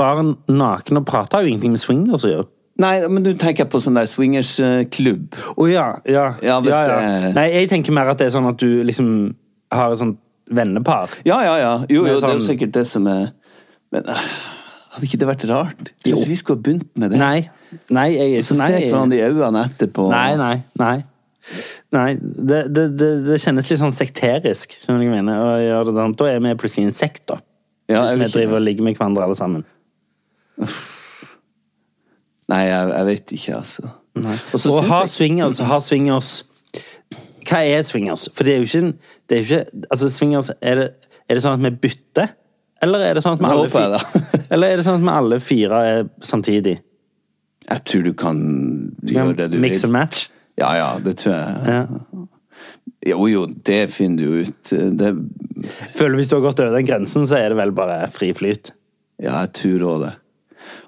[0.00, 2.48] baren naken og prate har jo ingenting med swingers å gjøre.
[2.80, 5.36] Nei, men nå tenker jeg på sånn der swingersklubb.
[5.56, 6.26] Å ja, ja.
[6.44, 9.08] Ja, hvis det- Nei, jeg tenker mer at det er sånn at du liksom
[9.72, 10.18] har et sånt
[10.52, 11.12] vennepar.
[11.28, 11.72] Ja, ja, ja.
[11.88, 12.20] Jo, jo, sånn...
[12.20, 13.32] det er jo sånn- sikkert det som er
[13.92, 14.28] Men øh,
[14.96, 15.90] hadde ikke det vært rart?
[16.08, 16.16] Jo.
[16.16, 17.20] Hvis vi skulle ha begynt med det?
[17.20, 17.48] Nei.
[17.92, 20.08] Nei, jeg Så nei, se hverandre i øynene etterpå.
[20.12, 20.96] Nei, nei, nei.
[21.94, 25.82] Nei, det, det, det, det kjennes litt sånn sekterisk, skjønner du hva jeg mener?
[25.84, 26.16] Og, sånn.
[26.18, 27.38] Da er vi plutselig en sekt, da.
[27.86, 29.62] Ja, Hvis vi driver og ligger med hverandre alle sammen.
[32.50, 33.88] Nei, jeg, jeg vet ikke, altså.
[34.16, 36.30] Og så Og synes ha jeg- swingers, ha swingers
[37.46, 38.28] Hva er swingers?
[38.32, 38.94] For det er jo ikke,
[39.28, 40.86] det er jo ikke Altså, swingers, er det,
[41.28, 42.32] er det sånn at vi bytter?
[42.84, 44.00] Eller er det sånn at vi alle,
[44.52, 46.76] eller er det sånn at vi alle fire er samtidig?
[47.66, 48.40] Jeg tror du kan
[49.02, 49.64] gjøre det du vil.
[49.64, 50.26] Mix and match?
[50.60, 51.56] Ja, ja, det tror jeg.
[51.66, 52.26] Ja.
[53.06, 54.70] Jo, jo, det finner du ut.
[54.70, 55.10] Det,
[55.94, 58.72] Føler Hvis du har gått over den grensen, så er det vel bare fri flyt?
[59.22, 60.14] Ja, jeg tror òg det.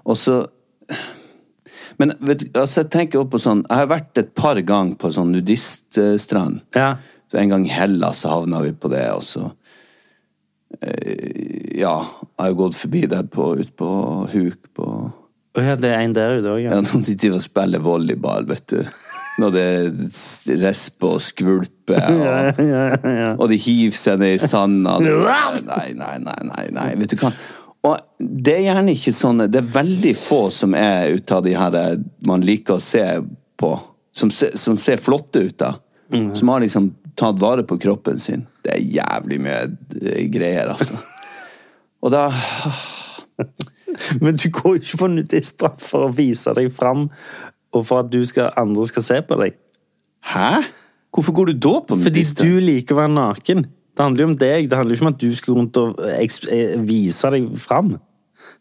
[0.08, 0.40] Og så
[1.98, 5.10] Men vet, altså, jeg tenker også på sånn Jeg har vært et par ganger på
[5.14, 6.62] sånn nudiststrand.
[6.76, 6.96] Ja.
[7.28, 9.50] Så en gang i Hellas så havna vi på det, og så
[10.78, 13.88] Ja, jeg har gått forbi der på, ut på
[14.32, 14.88] Huk på
[15.58, 16.80] ja, det er en der ute òg, Ja, ja.
[16.84, 18.82] når de driver og spiller volleyball, vet du.
[19.38, 24.98] Når det er skvulper, og skvulpe, og, og de hiver seg ned i sanda.
[25.02, 26.88] Nei, nei, nei, nei, nei.
[27.00, 27.32] Vet du hva?
[27.88, 31.52] Og det er gjerne ikke sånne Det er veldig få som er ut av de
[31.54, 31.92] her eh,
[32.26, 33.04] man liker å se
[33.58, 33.70] på,
[34.10, 35.76] som, se, som ser flotte ut, da.
[36.34, 38.46] Som har liksom tatt vare på kroppen sin.
[38.64, 39.60] Det er jævlig mye
[40.02, 40.98] eh, greier, altså.
[42.02, 42.28] Og da
[44.22, 47.06] Men du går jo ikke på nudiststrand for å vise deg fram,
[47.74, 49.56] og for at du skal, andre skal se på deg.
[50.28, 50.62] Hæ?
[51.14, 53.64] Hvorfor går du da på Fordi du liker å være naken.
[53.64, 54.68] Det handler jo om deg.
[54.70, 57.96] Det handler jo ikke om at du skal rundt og eh, vise deg fram.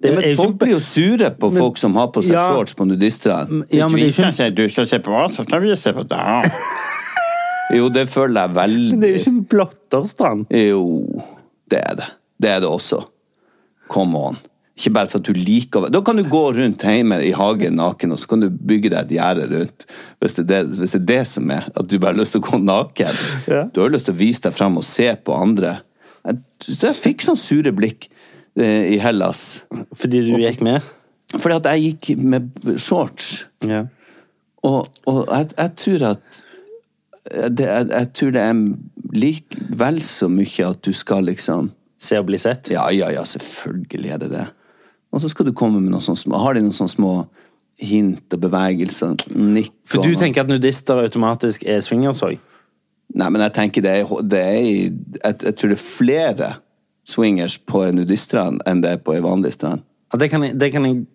[0.01, 2.47] Det men folk ikke- blir jo sure på Men- folk som har på seg Ja.
[2.49, 3.65] shorts på nudiststrand.
[3.73, 6.07] Ja, men det er ikke, Du skal se på hva, så skal vi se på
[6.07, 6.51] deg.
[7.75, 10.45] Jo, det føler jeg veldig Men det er jo ikke en blotterstrand.
[10.55, 10.83] Jo,
[11.71, 12.11] det er det.
[12.37, 13.01] Det er det også.
[13.91, 14.37] Come on.
[14.77, 17.31] Ikke bare for at du liker å være Da kan du gå rundt hjemme i
[17.33, 19.87] hagen naken, og så kan du bygge deg et gjerde rundt.
[20.21, 22.37] Hvis det, er det, hvis det er det som er, at du bare har lyst
[22.37, 23.21] til å gå naken.
[23.49, 23.63] Ja.
[23.73, 25.79] Du har lyst til å vise deg frem og se på andre.
[26.27, 28.09] Jeg, så jeg fikk sånn sure blikk
[28.59, 29.43] eh, i Hellas.
[29.97, 30.85] Fordi du gikk med.
[31.33, 33.47] Fordi at jeg gikk med shorts.
[33.65, 33.87] Ja.
[34.67, 36.43] Og, og jeg, jeg tror at
[37.31, 38.61] det, jeg, jeg tror det er
[39.17, 42.67] likevel så mye at du skal liksom Se og bli sett.
[42.69, 44.43] Ja, ja, ja, selvfølgelig er det det.
[45.09, 47.13] Og så skal du komme med noen sånne små Har de noen sånne små
[47.81, 49.15] hint og bevegelser?
[49.33, 52.37] Nikk For du tenker at nudister automatisk er swingers òg?
[53.17, 54.93] Nei, men jeg tenker det er, det er jeg,
[55.31, 56.49] jeg tror det er flere
[57.07, 59.85] swingers på en nudiststrand enn det er på en vanlig strand.
[60.11, 61.05] Ja, det kan jeg Det kan jeg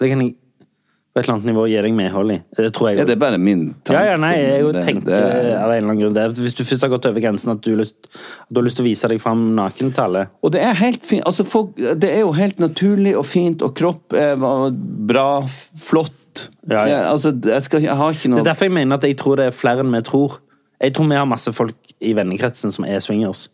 [0.00, 0.34] Det kan jeg
[1.14, 2.36] på et eller annet nivå gir deg medhold i.
[2.56, 3.94] Det tror jeg Ja, det er bare min tanke.
[3.96, 5.54] Ja, ja, nei, jeg Det- tenkte det det...
[5.56, 6.26] av en eller annen grunn det.
[6.38, 8.84] Hvis du først har gått over grensen at du, lyst, at du har lyst til
[8.84, 11.24] å vise deg fram naken til alle Og det er helt fint.
[11.26, 15.42] Altså, folk, det er jo helt naturlig og fint, og kropp er bra,
[15.80, 16.12] flott.
[16.68, 16.86] Ja, ja.
[16.86, 19.36] Jeg, altså, jeg, skal, jeg har ikke Det er derfor jeg mener at jeg tror
[19.40, 20.38] det er flere enn vi tror.
[20.80, 23.48] Jeg tror vi har masse folk i vennekretsen som er swingers.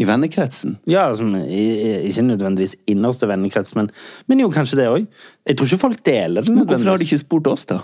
[0.00, 0.78] I vennekretsen?
[0.88, 3.90] Ja, i- Ikke nødvendigvis innerste vennekrets, men,
[4.26, 5.06] men jo, kanskje det òg.
[5.46, 6.54] Jeg tror ikke folk deler den.
[6.56, 7.82] Men hvorfor har de ikke spurt oss, da?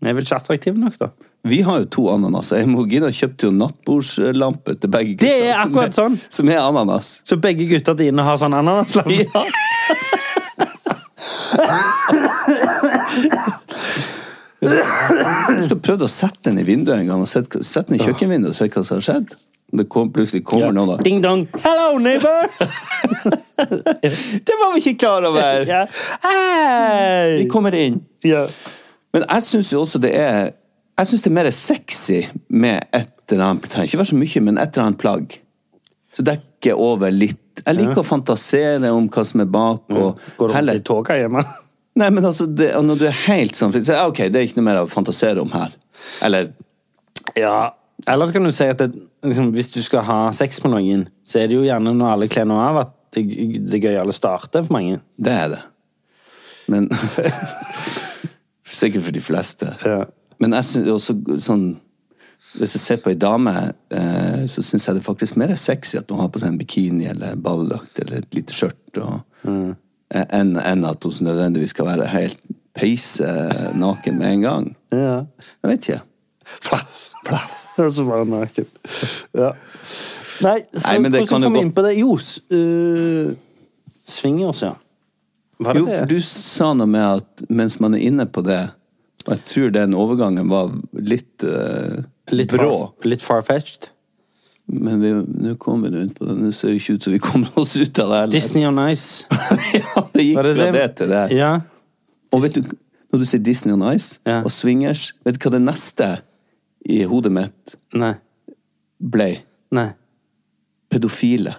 [0.00, 1.08] Jeg er vel ikke attraktive nok, da.
[1.44, 2.60] Vi har jo to ananaser.
[2.60, 6.18] Jeg og Gina kjøpte jo nattbordslampe til begge Det er som akkurat sånn.
[6.28, 7.22] Som er ananas.
[7.24, 9.24] Så begge gutta dine har sånn ananaslampe?
[9.24, 9.44] Ja.
[14.60, 18.04] Jeg skulle prøvd å sette den i vinduet en gang, og sett, sett den i
[18.04, 19.32] kjøkkenvinduet og se hva som har skjedd.
[19.70, 20.96] Det kom, plutselig kommer noen da.
[21.06, 21.44] Ding dong.
[21.62, 22.48] Hello, neighbor!
[24.46, 25.62] Det var vi ikke klar over!
[25.68, 25.84] ja.
[26.24, 27.42] Hei!
[27.42, 28.00] Vi kommer inn.
[28.26, 28.46] Ja.
[29.14, 30.52] Men jeg syns jo også det er
[31.00, 32.18] Jeg synes det er mer sexy
[32.48, 35.38] med et eller annet Det ikke være så mye, men et eller annet plagg.
[36.16, 37.62] Så dekker over litt.
[37.62, 41.16] Jeg liker å fantasere om hva som er bak, og Går rundt heller i toga
[41.20, 41.44] hjemme?
[42.00, 44.68] Nei, men altså, det, når du er helt sånn så Ok, det er ikke noe
[44.70, 45.74] mer å fantasere om her.
[46.26, 46.50] Eller
[47.38, 47.70] Ja.
[48.08, 48.92] Ellers kan du si at det,
[49.26, 52.28] liksom, hvis du skal ha sex med noen, så er det jo gjerne når alle
[52.32, 53.24] kler noe av, at det,
[53.70, 55.00] det gøyale starter for mange.
[55.18, 55.60] Det er det.
[56.70, 56.88] Men
[58.70, 59.72] Sikkert for de fleste.
[59.84, 60.04] Ja.
[60.40, 61.64] Men jeg synes også sånn
[62.54, 63.52] Hvis jeg ser på ei dame,
[63.94, 66.58] eh, så syns jeg det faktisk mer er sexy at hun har på seg en
[66.58, 69.20] bikini eller balldrakt eller et lite skjørt, og-
[70.10, 72.40] eh, enn en at hun nødvendigvis skal være helt
[72.74, 73.28] peise
[73.78, 74.66] naken med en gang.
[74.90, 75.14] Ja.
[75.62, 76.00] Jeg vet ikke.
[76.60, 77.06] Flaff.
[77.28, 77.59] Flaff.
[77.88, 78.66] Og så bare naken.
[79.34, 79.52] Ja.
[80.40, 81.94] Nei, så Nei, men det hvordan kan jo kom vi godt- inn på det?
[81.98, 83.34] Jo, s- øh,
[84.08, 84.74] swingers, ja.
[85.60, 88.70] Var det Jo, for du sa noe med at mens man er inne på det
[89.26, 91.98] Og jeg tror den overgangen var litt, eh,
[92.32, 92.70] Litt, brå.
[92.72, 93.90] far, litt far-fetched.
[94.72, 95.12] Men vi-
[95.48, 96.36] nå kommer vi nå inn på det.
[96.38, 98.16] Nå ser det ikke ut som vi kommer oss ut av det.
[98.20, 98.32] heller.
[98.32, 99.26] Disney on Ice.
[99.74, 100.96] ja, det gikk Var det fra det, det?
[100.96, 101.30] til det.
[101.36, 101.60] Ja.
[102.32, 102.62] Og vet du,
[103.12, 104.40] når du sier Disney on Ice Ja.
[104.40, 106.08] og swingers, vet du hva det neste
[106.88, 108.14] i hodet mitt Nei.
[108.98, 109.32] ble?
[109.76, 109.90] Nei.
[110.90, 111.54] Pedofile.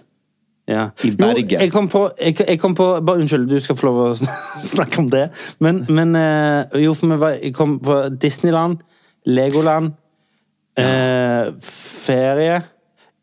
[0.70, 0.90] Ja.
[1.04, 1.50] I Bergen.
[1.50, 4.10] Jo, jeg kom på, jeg, jeg kom på bare, Unnskyld, du skal få lov å
[4.74, 5.28] snakke om det.
[5.64, 8.84] Men, men eh, jo, for vi var, jeg kom på Disneyland,
[9.26, 9.94] Legoland,
[10.80, 11.52] eh,
[12.06, 12.62] ferie.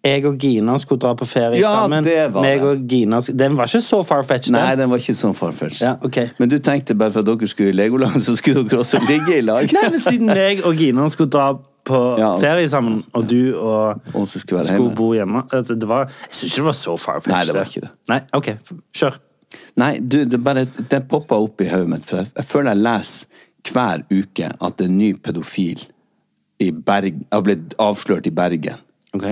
[0.04, 2.04] Jeg og Gina skulle dra på ferie Ja, sammen.
[2.06, 4.90] det var Meg og Gina, den var ikke så far-fetched, Nei, den.
[4.90, 5.82] var ikke så farfetched.
[5.82, 6.28] Ja, okay.
[6.38, 9.38] Men du tenkte bare for at dere skulle i Legoland, så skulle dere også ligge
[9.38, 9.66] i lag?
[9.74, 11.48] Nei, men siden meg og Gina skulle dra
[11.88, 12.30] på Ja.
[12.38, 15.42] ferie sammen, og du og Og skulle skulle bo hjemme.
[15.52, 17.34] Altså, det var, jeg syns ikke det var så farfetched.
[17.34, 17.90] Nei, det var ikke det.
[18.08, 18.48] Nei, ok,
[19.02, 19.18] kjør.
[19.80, 22.84] Nei, du, det bare Det poppa opp i hodet mitt, for jeg, jeg føler jeg
[22.84, 25.82] leser hver uke at en ny pedofil
[26.62, 28.78] i Berg, har blitt avslørt i Bergen.
[29.14, 29.26] Ok.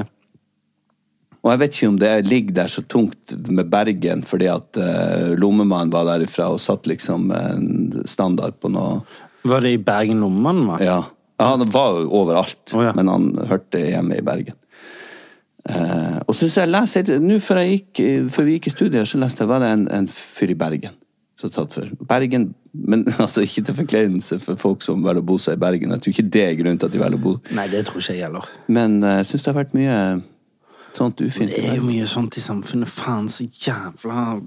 [1.47, 5.37] Og jeg vet ikke om det ligger der så tungt med Bergen fordi at uh,
[5.39, 7.69] lommemannen var derifra og satt liksom en
[8.09, 8.99] standard på noe
[9.47, 10.83] Var det i Bergen Lommemannen var?
[10.83, 10.99] Ja.
[11.39, 12.93] ja han var jo overalt, oh, ja.
[12.99, 14.59] men han hørte hjemme i Bergen.
[15.67, 19.23] Uh, og så jeg leser Nå før, jeg gikk, før vi gikk i studiet, så
[19.23, 20.99] leste jeg var det en, en fyr i Bergen.
[21.39, 25.39] Så tatt for Bergen, Men altså, ikke til forkleinelse for folk som velger å bo
[25.43, 25.95] seg i Bergen.
[25.95, 28.03] Jeg tror ikke det er grunnen til at de velger å bo Nei, det tror
[28.03, 28.57] ikke jeg heller.
[28.67, 30.01] Men jeg jeg syns det har vært mye
[30.97, 31.53] sånt ufint.
[31.55, 32.91] Det er jo mye sånt i samfunnet.
[32.93, 34.41] Faen, så jævla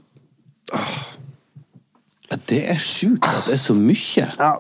[2.29, 4.27] Ja, det er sjukt at det er så mye.
[4.37, 4.51] Ja,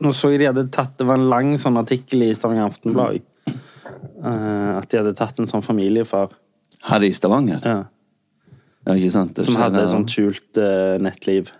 [0.00, 3.20] nå så jeg de hadde tatt Det var en lang sånn artikkel i Stavanger Aftenblad.
[3.48, 6.30] uh, at de hadde tatt en sånn familiefar
[6.88, 7.60] Her i Stavanger.
[7.64, 7.84] ja,
[8.86, 9.34] Ja, ikke sant?
[9.36, 11.50] Det som hadde et sånt skjult uh, nettliv.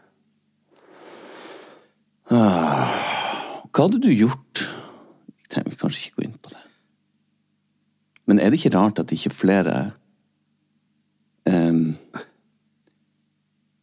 [2.29, 4.65] Hva hadde du gjort?
[4.65, 6.63] Jeg trenger vi kanskje ikke gå inn på det.
[8.29, 9.77] Men er det ikke rart at ikke flere
[11.49, 11.95] um,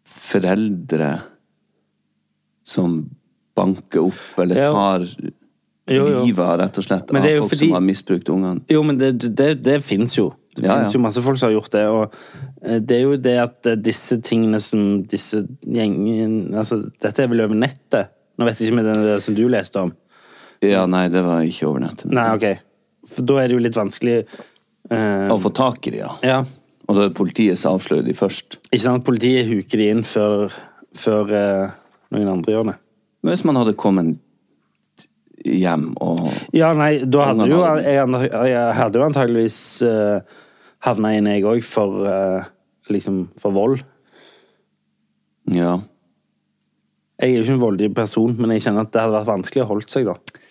[0.06, 1.10] foreldre
[2.66, 3.00] som
[3.56, 5.06] banker opp eller tar
[5.86, 6.24] Jo, jo.
[6.26, 8.62] livet av rett og slett av folk fordi- som har misbrukt ungene?
[8.70, 10.32] Jo, men det, det, det fins jo.
[10.56, 10.98] Det Ja, finnes ja.
[10.98, 11.84] jo masse folk som har gjort det.
[11.92, 12.14] Og
[12.64, 17.28] eh, det er jo det at eh, disse tingene som disse gjengene altså, Dette er
[17.28, 18.10] vel over nettet?
[18.40, 19.92] Nå vet jeg ikke om det er det som du leste om.
[20.64, 22.08] Ja, nei, det var ikke over nettet.
[22.12, 22.48] Nei, ok.
[23.10, 26.14] For da er det jo litt vanskelig eh, Å få tak i dem, ja.
[26.26, 26.40] Ja.
[26.86, 28.60] Og da er det politiet som avslører de først.
[28.70, 29.06] Ikke sant?
[29.08, 30.54] Politiet huker de inn før,
[30.98, 31.76] før eh,
[32.14, 32.78] noen andre gjør det.
[33.26, 34.22] Men hvis man hadde kommet
[35.46, 38.06] hjem og Ja, nei, da hadde jo jeg,
[38.50, 40.38] jeg hadde jo antageligvis eh,
[40.86, 42.48] havna inn, jeg òg, for eh,
[42.94, 43.82] liksom For vold.
[45.54, 45.80] Ja.
[47.22, 49.64] Jeg er jo ikke en voldelig person, men jeg kjenner at det hadde vært vanskelig
[49.64, 50.42] å holde seg, da.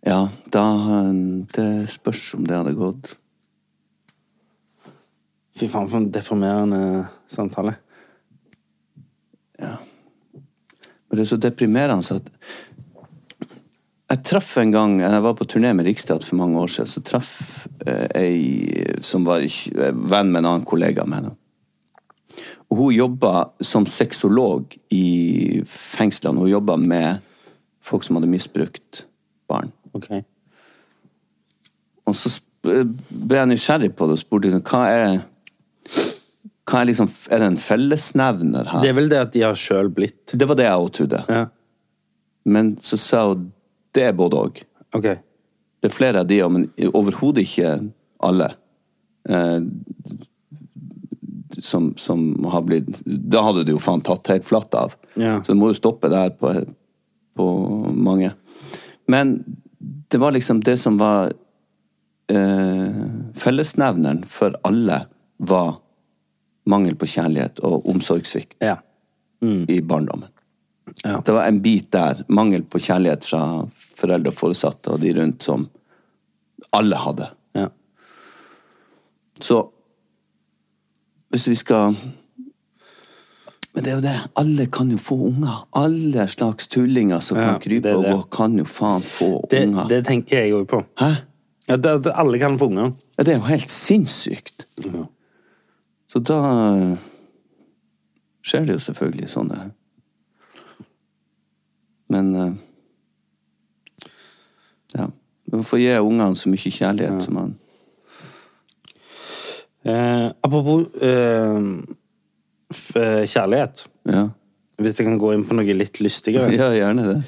[0.00, 0.64] Ja, da
[1.10, 3.14] um, Det spørs om det hadde gått.
[5.60, 7.74] Fy faen, for en deprimerende samtale.
[9.60, 9.76] Ja.
[10.32, 12.30] Men det er så deprimerende så at
[14.10, 16.88] Jeg traff en gang Jeg var på turné med Riksteatret for mange år siden.
[16.88, 21.36] Så traff eh, ei som var eh, venn med en annen kollega med henne.
[22.70, 26.40] Og hun jobba som sexolog i fengslene.
[26.40, 27.20] Hun jobba med
[27.82, 29.04] folk som hadde misbrukt
[29.50, 29.72] barn.
[29.96, 30.10] Ok.
[32.10, 32.32] Og så
[32.62, 35.20] ble jeg nysgjerrig på det og spurte liksom, hva er
[36.70, 38.82] hva er, liksom, er det en fellesnevner her?
[38.84, 40.36] Det er vel det at de har sjøl blitt.
[40.38, 41.22] Det var det jeg òg trodde.
[41.26, 41.46] Ja.
[42.46, 43.48] Men så sa hun
[43.96, 44.60] det er både òg.
[44.94, 45.18] Okay.
[45.82, 47.72] Det er flere av de, men overhodet ikke
[48.22, 48.52] alle.
[49.26, 49.64] Eh,
[51.60, 54.94] som, som har blitt Da hadde det jo faen tatt helt flatt av.
[55.18, 55.40] Ja.
[55.42, 56.52] Så det må jo stoppe der på,
[57.36, 57.48] på
[57.96, 58.30] mange.
[59.10, 59.40] Men
[60.10, 61.32] det var liksom det som var
[62.32, 63.04] eh,
[63.38, 65.04] Fellesnevneren for alle
[65.36, 65.76] var
[66.70, 68.76] mangel på kjærlighet og omsorgssvikt Ja.
[69.68, 70.28] i barndommen.
[71.04, 71.20] Ja.
[71.24, 72.24] Det var en bit der.
[72.28, 73.42] Mangel på kjærlighet fra
[73.96, 75.68] foreldre og foresatte og de rundt som
[76.76, 77.30] alle hadde.
[77.56, 77.68] ja.
[79.40, 79.62] Så
[81.30, 81.94] hvis vi skal
[83.74, 84.14] Men det er jo det.
[84.36, 85.60] Alle kan jo få unger.
[85.78, 87.94] Alle slags tullinger som Ja, kan krype det det.
[87.94, 89.88] og gå, kan jo faen få Det, unger.
[89.88, 90.80] det tenker jeg òg på.
[91.00, 91.10] Hæ?
[91.68, 92.92] Ja, det, alle kan få unger.
[93.18, 94.66] Ja, det er jo helt sinnssykt.
[94.84, 95.04] Ja.
[96.10, 96.40] Så da
[98.42, 99.70] skjer det jo selvfølgelig sånne
[102.10, 102.52] Men eh,
[104.98, 105.06] Ja.
[105.52, 107.56] Man får gi ungene så mye kjærlighet som man
[109.84, 111.08] Eh, apropos eh,
[111.56, 111.60] eh,
[112.70, 113.84] kjærlighet.
[114.10, 114.28] Ja,
[114.80, 116.52] Hvis jeg kan gå inn på noe litt lystigere.
[116.60, 117.18] ja gjerne det.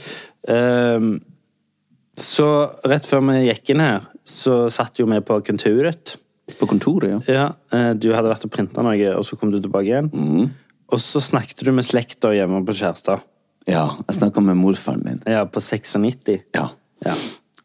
[0.49, 1.13] Um,
[2.17, 2.47] så
[2.89, 6.17] rett før vi gikk inn her, så satt jo vi på kontoret.
[6.59, 7.21] På kontoret, ja.
[7.33, 10.11] Ja, eh, du hadde vært og printa noe, og så kom du tilbake igjen.
[10.13, 10.51] Mm.
[10.93, 13.23] Og så snakket du med slekta hjemme på Kjærstad.
[13.71, 15.23] Ja, jeg snakka med morfaren min.
[15.29, 16.51] Ja, på 96.
[16.55, 16.69] Ja,
[17.07, 17.15] Ja.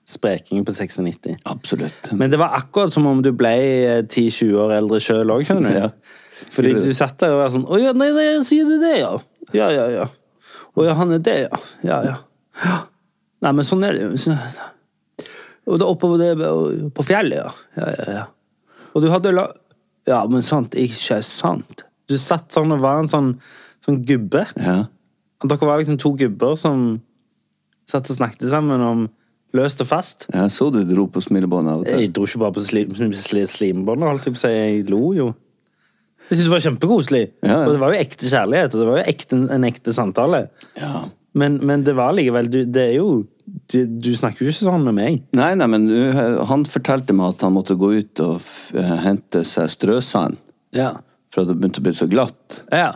[0.08, 1.36] Spreking på 96.
[1.44, 2.14] absolutt.
[2.16, 5.74] Men det var akkurat som om du ble eh, 10-20 år eldre sjøl òg, skjønner
[5.76, 5.80] du.
[5.82, 5.90] Ja.
[6.54, 9.12] Fordi du setter og er sånn Å ja, nei, nei, sier du det, ja?
[9.56, 10.08] Ja, ja, ja.
[10.78, 11.62] Å ja, han er det, ja.
[11.88, 12.16] Ja, ja.
[12.64, 12.80] ja.
[13.46, 14.36] Nei, men sånn er det jo.
[15.68, 17.50] Og er oppover det på fjellet, ja.
[17.80, 18.26] Ja, ja, ja.
[18.94, 19.48] Og du hadde la...
[20.08, 21.84] Ja, men sant, ikke sant.
[22.08, 23.34] Du satt sånn og var en sånn,
[23.84, 24.46] sånn gubbe.
[24.56, 24.86] Ja.
[25.44, 27.02] Dere var liksom to gubber som
[27.90, 29.08] satt og snakket sammen om
[29.56, 30.26] Løst og fast.
[30.34, 32.02] Jeg så du dro på smilebåndet av og til.
[32.04, 32.90] Jeg dro ikke bare på slim,
[33.48, 34.52] slimbåndet, holdt jeg på å si.
[34.52, 35.28] Jeg lo jo.
[36.28, 37.24] Jeg syntes det var kjempekoselig.
[37.46, 37.62] Ja.
[37.64, 40.44] Og det var jo ekte kjærlighet, og det var jo ekte, en ekte samtale.
[40.80, 41.06] Ja.
[41.38, 43.10] Men, men det var likevel du, Det er jo
[43.72, 45.20] du, du snakker jo ikke sånn med meg.
[45.38, 48.42] Nei, nei, men uh, han fortalte meg at han måtte gå ut og
[48.76, 50.40] eh, hente seg strøsand.
[50.76, 50.98] Ja.
[51.32, 52.64] For det begynte å bli så glatt.
[52.74, 52.94] ja.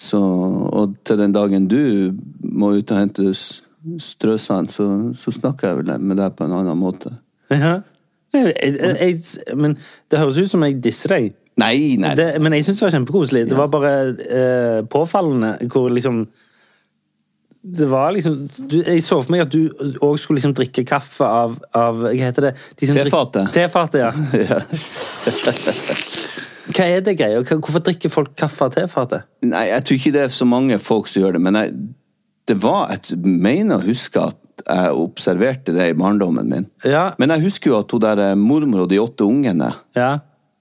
[0.00, 3.34] Så, og til den dagen du må ut og hente
[4.00, 7.12] strøsand, så, så snakker jeg vel med deg på en annen måte.
[7.52, 7.82] Ja.
[8.32, 9.74] Jeg, jeg, jeg, men
[10.08, 11.34] det høres ut som jeg disser deg.
[11.58, 12.14] Nei, nei.
[12.16, 13.42] Det, men jeg syns det var kjempekoselig.
[13.50, 13.90] Det var bare
[14.22, 16.22] eh, påfallende hvor liksom
[17.60, 19.68] Det var liksom du, Jeg så for meg at du
[20.00, 22.54] òg skulle liksom drikke kaffe av, av Hva heter det?
[22.80, 23.46] De Tefate.
[23.52, 24.60] Tefatet, ja.
[26.70, 27.42] Hva er det greia?
[27.42, 29.26] Hvorfor drikker folk kaffe av tefatet?
[29.44, 31.74] Nei, jeg tror ikke det er så mange folk som gjør det, men jeg,
[32.48, 36.66] det var Jeg mener å huske at jeg observerte det i barndommen min.
[36.84, 37.10] Ja.
[37.18, 40.18] Men jeg husker jo at hun der eh, mormor og de åtte ungene Ja.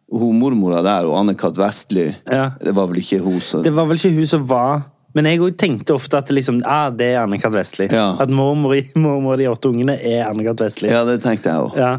[0.09, 1.57] Hun mormora der og Anne-Kat.
[1.59, 2.51] Vestly Ja.
[2.57, 5.41] Det var vel ikke hun som Det var vel ikke hun som var Men jeg
[5.41, 7.53] òg tenkte ofte at liksom, ah, det er Anne-Kat.
[7.53, 7.87] Vestli.
[7.91, 8.11] Ja.
[8.21, 10.61] At mormor, mormor og de åtte ungene er Anne-Kat.
[10.61, 10.89] Vestli.
[10.91, 11.77] Ja, det tenkte jeg òg.
[11.77, 11.93] Ja.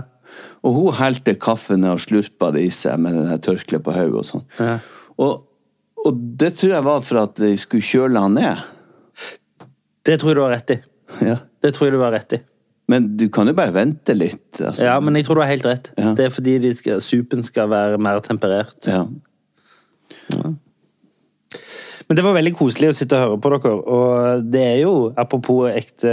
[0.62, 4.20] Og hun helte kaffen ned og slurpa det i seg med der tørkleet på hodet
[4.22, 4.44] og sånn.
[4.60, 4.76] Ja.
[5.18, 5.42] Og,
[6.04, 8.62] og det tror jeg var for at de skulle kjøle han ned.
[10.06, 10.78] Det tror jeg du har rett i.
[11.26, 11.36] Ja.
[11.60, 12.40] Det tror jeg du har rett i.
[12.90, 14.58] Men du kan jo bare vente litt.
[14.58, 14.82] Altså.
[14.88, 15.92] Ja, men jeg tror du har helt rett.
[15.96, 16.14] Ja.
[16.18, 18.78] Det er fordi de skal, supen skal være mer temperert.
[18.90, 19.04] Ja.
[22.10, 23.74] Men det var veldig koselig å sitte og høre på dere.
[23.94, 26.10] Og det er jo, apropos ekte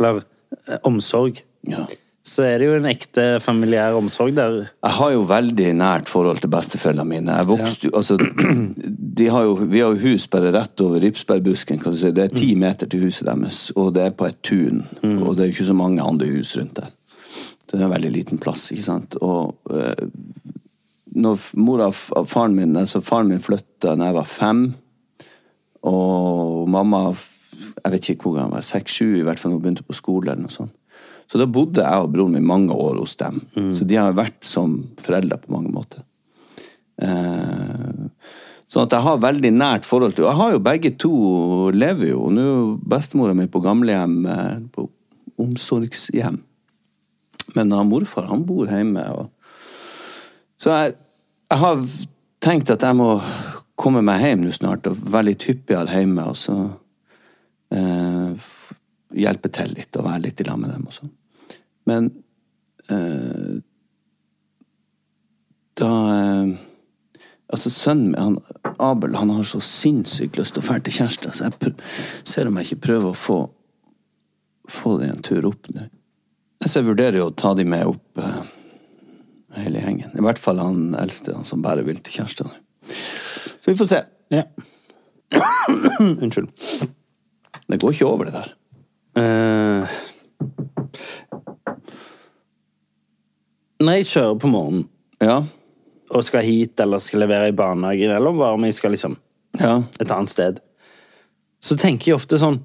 [0.00, 0.22] Eller
[0.66, 1.86] eh, omsorg, ja.
[2.22, 4.58] Så er det jo en ekte familiær omsorg der.
[4.70, 7.38] Jeg har jo veldig nært forhold til besteforeldrene mine.
[7.40, 7.96] Jeg vokste ja.
[7.98, 8.18] altså,
[9.18, 11.80] de har jo, vi har jo hus bare rett over Ripsbergbusken.
[11.82, 12.12] Kan du si.
[12.14, 14.84] Det er ti meter til huset deres, og det er på et tun.
[15.02, 16.92] Og det er jo ikke så mange andre hus rundt der.
[17.66, 19.16] Så det er en veldig liten plass, ikke sant.
[19.24, 20.06] Og øh,
[21.18, 24.66] når mora og faren min, altså faren min flytta da jeg var fem,
[25.82, 27.08] og mamma
[27.82, 30.30] jeg vet ikke hvor gammel jeg var, seks-sju i hvert fall hun begynte på skole.
[30.30, 30.74] eller noe sånt.
[31.32, 33.38] Så da bodde jeg og broren min mange år hos dem.
[33.72, 36.02] Så de har vært som foreldre på mange måter.
[37.00, 38.02] Eh,
[38.68, 41.12] sånn at jeg har veldig nært forhold til Jeg har jo begge to
[41.72, 42.26] lever jo.
[42.28, 44.84] Nå er bestemora mi på gamlehjem, eh, på
[45.40, 46.36] omsorgshjem.
[47.56, 49.06] Men han morfar, han bor hjemme.
[49.16, 49.32] Og...
[50.60, 50.94] Så jeg,
[51.48, 51.88] jeg har
[52.44, 53.16] tenkt at jeg må
[53.80, 56.58] komme meg hjem nå snart, og være litt hyppigere hjemme, og så
[57.72, 58.52] eh,
[59.24, 61.16] hjelpe til litt, og være litt i lag med dem og sånn.
[61.88, 62.10] Men
[62.90, 63.62] eh,
[65.80, 66.60] da eh,
[67.52, 71.34] Altså, sønnen min, han, Abel, han har så sinnssykt lyst til å dra til kjæreste,
[71.36, 71.72] så jeg
[72.24, 73.36] ser om jeg ikke prøver å få
[74.68, 75.86] få det en tur opp nå.
[76.64, 78.42] Så jeg vurderer jo å ta de med opp eh,
[79.58, 80.12] hele gjengen.
[80.14, 82.46] I hvert fall han eldste, han som bare vil til kjæreste.
[82.92, 84.00] Så vi får se.
[84.32, 84.46] Ja.
[86.22, 86.52] Unnskyld.
[87.66, 88.54] Det går ikke over, det der.
[89.18, 89.98] Eh,
[93.82, 94.88] når jeg kjører på morgenen
[95.22, 95.42] Ja.
[96.10, 99.16] og skal hit eller skal levere i barnehagen, eller bare om jeg skal liksom
[99.60, 99.82] Ja.
[100.00, 100.60] et annet sted,
[101.62, 102.60] så tenker jeg ofte sånn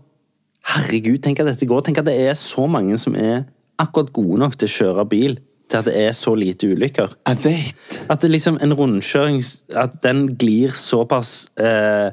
[0.68, 1.82] Herregud, tenk at dette går.
[1.86, 3.46] Tenk at det er så mange som er
[3.80, 5.38] akkurat gode nok til å kjøre bil
[5.70, 7.14] til at det er så lite ulykker.
[7.28, 7.96] Jeg vet.
[8.10, 9.40] At det liksom en rundkjøring
[9.76, 12.12] At den glir såpass eh,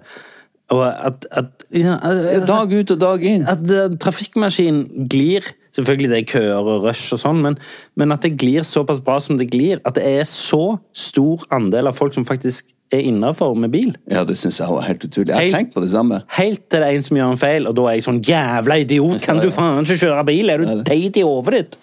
[0.71, 3.45] Og at, at ja, at, Dag ut og dag inn.
[3.49, 5.43] At det- trafikkmaskinen glir
[5.75, 7.59] Selvfølgelig det er køer og rush og sånn, men,
[7.99, 9.81] men at det glir såpass bra som det glir.
[9.85, 13.95] At det er så stor andel av folk som faktisk er innafor med bil.
[14.11, 15.33] Ja, det syns jeg var helt utrolig.
[15.33, 16.21] Jeg har tenkt på det samme.
[16.37, 18.79] Helt til det er en som gjør en feil, og da er jeg sånn Jævla
[18.85, 19.19] idiot!
[19.25, 20.53] Kan du faen ikke kjøre bil?
[20.53, 21.81] Er du teit i hodet ditt?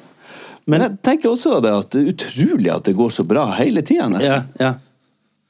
[0.72, 3.84] Men jeg tenker også det at det er utrolig at det går så bra hele
[3.84, 4.48] tida, nesten.
[4.62, 4.72] ja.
[4.72, 4.78] ja.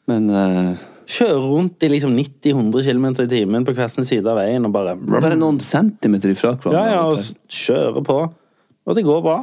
[0.09, 4.37] Men eh, Kjøre rundt i liksom 90-100 km i timen på hver sin side av
[4.39, 6.83] veien og bare bare noen centimeter ifra hverandre.
[6.91, 8.19] Ja, ja, og kjøre på.
[8.85, 9.39] Og det går bra.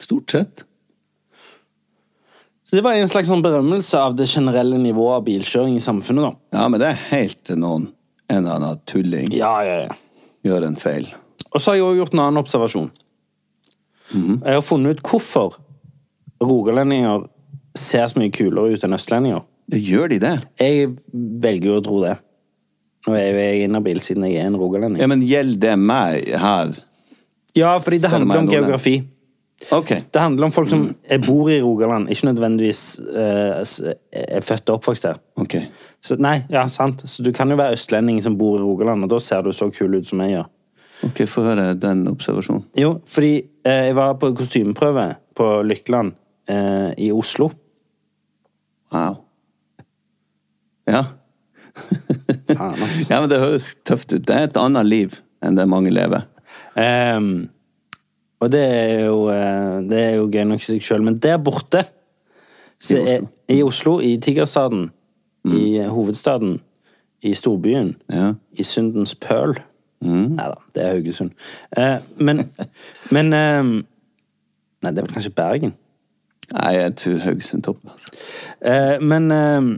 [0.00, 0.64] Stort sett.
[2.64, 6.28] Så det var en slags sånn berømmelse av det generelle nivået av bilkjøring i samfunnet,
[6.28, 6.58] da.
[6.60, 7.88] Ja, men det er helt til noen
[8.30, 9.96] en eller annen tulling Ja, ja, ja.
[10.46, 11.08] gjør en feil.
[11.50, 12.90] Og så har jeg også gjort en annen observasjon.
[14.14, 15.56] Jeg har funnet ut hvorfor
[16.42, 17.26] rogalendinger
[17.78, 19.42] ser så mye kulere ut enn østlendinger.
[19.70, 20.34] Gjør de det?
[20.58, 22.16] Jeg velger jo å tro det.
[23.06, 25.00] Nå er jeg inhabil siden jeg er en rogalending.
[25.00, 26.74] Ja, men gjelder det meg her?
[27.56, 28.98] Ja, fordi det handler om geografi.
[29.76, 29.92] Ok.
[30.12, 30.86] Det handler om folk som
[31.26, 33.60] bor i Rogaland, ikke nødvendigvis uh,
[34.12, 35.20] er født og oppvokst der.
[35.36, 35.56] ok.
[36.00, 37.04] Så, nei, ja, sant.
[37.08, 39.68] Så du kan jo være østlending som bor i Rogaland, og da ser du så
[39.72, 40.48] kul ut som jeg gjør.
[41.10, 42.64] Ok, få høre den observasjonen.
[42.76, 45.06] Jo, fordi eh, jeg var på kostymeprøve
[45.36, 46.12] på Lykkeland
[46.48, 47.50] eh, i Oslo.
[48.92, 49.20] Wow.
[50.90, 51.04] Ja.
[52.50, 54.24] Ja, men det høres tøft ut.
[54.26, 56.26] Det er et annet liv enn det mange lever.
[56.74, 57.48] Um,
[58.40, 61.36] og det er jo, eh, det er jo gøy nok i seg sjøl, men der
[61.44, 63.00] borte I Oslo.
[63.12, 64.86] Er, I Oslo, i Tigerstaden,
[65.44, 66.58] i eh, hovedstaden,
[67.22, 68.32] i storbyen, Ja.
[68.56, 69.58] i Syndens pøl
[70.00, 71.34] Nei da, det er Haugesund.
[71.76, 72.46] Uh, men
[73.14, 73.72] men um,
[74.80, 75.74] Nei, det er vel kanskje Bergen.
[76.54, 77.82] Nei, jeg tror Haugesund topp.
[77.84, 78.14] Altså.
[78.64, 79.68] Uh, men ehm,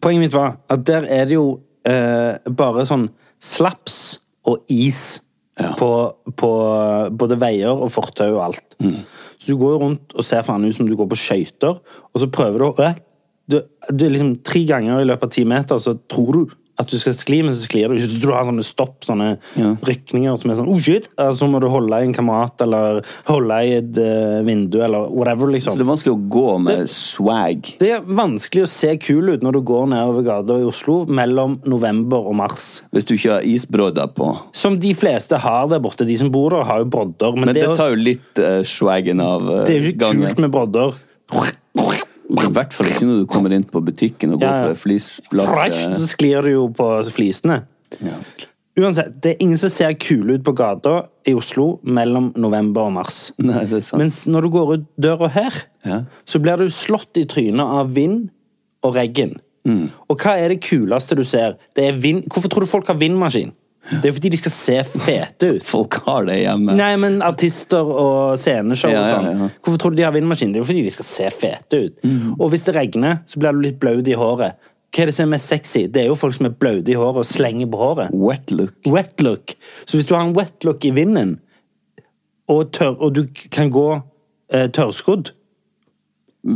[0.00, 1.46] Poenget mitt var at der er det jo
[1.88, 3.08] eh, bare sånn
[3.42, 4.18] slaps
[4.48, 5.20] og is
[5.58, 5.72] Ja.
[5.74, 5.88] på,
[6.38, 6.48] på
[7.18, 8.76] både veier og fortau og alt.
[8.78, 12.20] Så du går jo rundt og ser faen ut som du går på skøyter, og
[12.22, 12.90] så prøver du å
[13.50, 13.56] du,
[13.90, 17.16] du liksom Tre ganger i løpet av ti meter så tror du at du skal
[17.16, 18.20] skli, men så sklir du ikke.
[18.22, 19.74] Du har sånne stopp, sånne Ja.
[19.82, 21.08] rykninger som er sånn oh shit!
[21.18, 25.08] Så så må du holde i en kamerat, eller holde i et uh, vindu, eller
[25.08, 25.74] whatever, liksom.
[25.74, 27.70] Så det er vanskelig å gå med swag.
[27.80, 31.58] Det er vanskelig å se kul ut når du går nedover gata i Oslo mellom
[31.68, 32.68] november og mars.
[32.94, 34.32] Hvis du ikke har isbrodder på.
[34.56, 36.06] Som de fleste har der borte.
[36.08, 37.34] De som bor der, har jo brodder.
[37.38, 40.04] Men, Men det, det tar jo litt uh, swagen av uh, det er jo ikke
[40.04, 40.28] gangen.
[40.28, 41.02] kult med brodder.
[42.28, 44.62] I hvert fall ikke når du kommer inn på butikken og går Ja, ja.
[44.66, 47.62] på det flisblatte så sklir du jo på flisene.
[48.04, 48.18] Ja.
[48.78, 52.92] Uansett, det er ingen som ser kule ut på gata i Oslo mellom november og
[52.94, 53.32] mars.
[53.42, 53.98] Nei, det er sant.
[53.98, 55.56] Mens når du går ut døra her,
[55.88, 56.02] Ja.
[56.28, 58.28] så blir du slått i trynet av vind
[58.84, 59.40] og regn.
[59.66, 59.88] Mm.
[60.08, 61.56] Og hva er det kuleste du ser?
[61.74, 62.22] Det er vind...
[62.30, 63.50] Hvorfor tror du folk har vindmaskin?
[63.88, 65.62] Det er fordi de skal se fete ut.
[65.74, 66.74] Folk har det hjemme.
[66.78, 69.28] Nei, men artister og sceneshow Ja, ja, sånn.
[69.44, 69.48] ja.
[69.64, 70.52] Hvorfor tror du de har vindmaskin?
[70.52, 72.02] Det er jo fordi de skal se fete ut.
[72.38, 74.58] Og hvis det regner, så blir du litt blaut i håret.
[74.88, 75.82] Hva er det som er mest sexy?
[75.92, 78.12] Det er jo folk som er blaute i håret og slenger på håret.
[78.16, 78.76] Wet look.
[78.88, 79.52] Wet look.
[79.84, 81.34] Så hvis du har en wet look i vinden,
[82.48, 83.84] og, tør, og du kan gå
[84.56, 85.34] eh, tørrskodd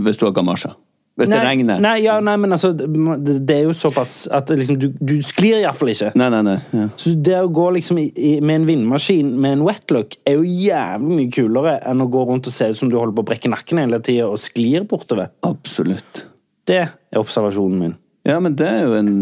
[0.06, 0.72] Hvis du har gamasjer.
[1.20, 1.80] Hvis det regner.
[1.84, 5.90] Nei, ja, nei, men altså, det, er jo såpass at liksom, du, du sklir iallfall
[5.92, 6.08] ikke.
[6.16, 6.54] Nei, nei, nei.
[6.72, 6.86] Ja.
[6.96, 10.46] Så det å gå liksom i, i, med en vindmaskin med en wetlook er jo
[10.48, 13.28] jævlig mye kulere enn å gå rundt og se ut som du holder på å
[13.28, 15.28] brekke nakken hele tida og sklir bortover.
[15.44, 16.24] Absolutt.
[16.70, 17.94] Det er observasjonen min.
[18.24, 19.12] Ja, men det er jo en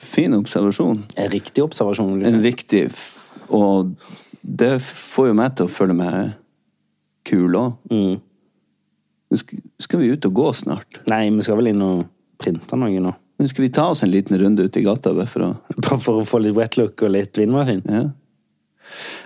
[0.00, 1.02] fin observasjon.
[1.18, 2.14] En riktig observasjon.
[2.14, 2.40] En Liksom.
[2.46, 3.92] riktig f- Og
[4.42, 6.32] det får jo meg til å føle meg
[7.28, 7.74] kul òg.
[7.92, 8.20] Mm.
[9.34, 11.00] Skal, vi ut og gå snart.
[11.10, 12.06] Nei, vi skal vel inn og
[12.40, 13.12] printe noe nå.
[13.38, 15.12] Men skal vi ta oss en liten runde ute i gata?
[15.14, 17.84] bare For å, Bare for å få litt wetlook og litt vindmaskin.
[17.86, 18.08] ja.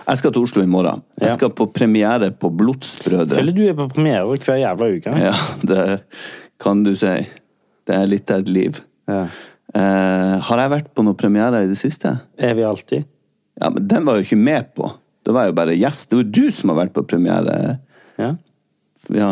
[0.03, 0.99] Jeg skal til Oslo i morgen.
[1.21, 3.37] Jeg skal på premiere på Blodsbrødre.
[3.37, 5.13] Føler du er på premiere hver jævla uke.
[5.23, 5.31] Ja,
[5.63, 5.85] det
[6.59, 7.13] kan du si.
[7.87, 8.81] Det er litt av et liv.
[9.07, 9.21] Ja.
[9.73, 12.11] Eh, har jeg vært på noen premiere i det siste?
[12.35, 13.07] Er vi alltid?
[13.61, 14.91] Ja, men den var jo ikke med på.
[15.23, 16.09] Det var jo bare gjest.
[16.11, 17.57] Det var du som har vært på premiere.
[18.19, 18.33] Ja.
[19.15, 19.31] Ja.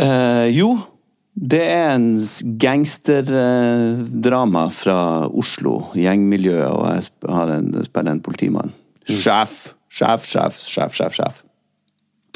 [0.00, 0.78] Eh, jo,
[1.34, 2.18] det er en
[2.60, 5.80] gangsterdrama fra Oslo.
[5.98, 8.72] Gjengmiljø, og jeg har en, spiller en politimann.
[9.06, 9.74] Sjef!
[9.94, 11.44] Sjef, sjef, sjef, sjef, sjef.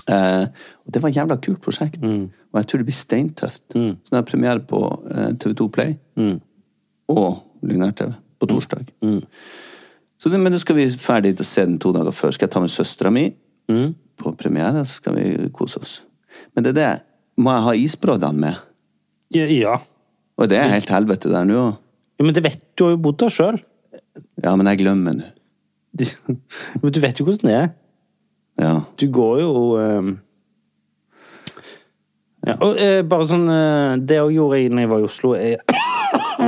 [0.08, 0.46] Uh,
[0.86, 1.98] og det var et jævla kult prosjekt.
[2.06, 3.64] Og jeg tror det blir steintøft.
[3.74, 5.96] Så det er premiere på uh, TV2 Play
[7.10, 8.86] og Lyngær-TV på torsdag.
[10.18, 12.30] Så det, men nå skal vi ferdig til å se den to dager før.
[12.34, 13.26] Skal jeg ta med søstera mi
[13.68, 15.98] på premiere, så skal vi kose oss.
[16.54, 16.92] Men det er det.
[17.38, 18.62] Må jeg ha isbroddene med?
[19.34, 19.78] Ja.
[20.38, 21.64] Og det er helt helvete der nå.
[22.18, 23.60] Ja, Men det vet du har jo bodd der sjøl.
[24.42, 25.28] Ja, men jeg glemmer nå.
[26.82, 27.68] Men du vet jo hvordan det er.
[28.58, 28.72] Ja.
[28.98, 30.10] Du går jo um...
[32.46, 35.32] ja, og uh, bare sånn uh, Det òg gjorde jeg når jeg var i Oslo.
[35.38, 35.62] Jeg,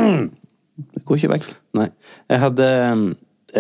[0.95, 1.49] Det går ikke vekk.
[1.79, 1.89] nei.
[2.31, 3.05] Jeg hadde um,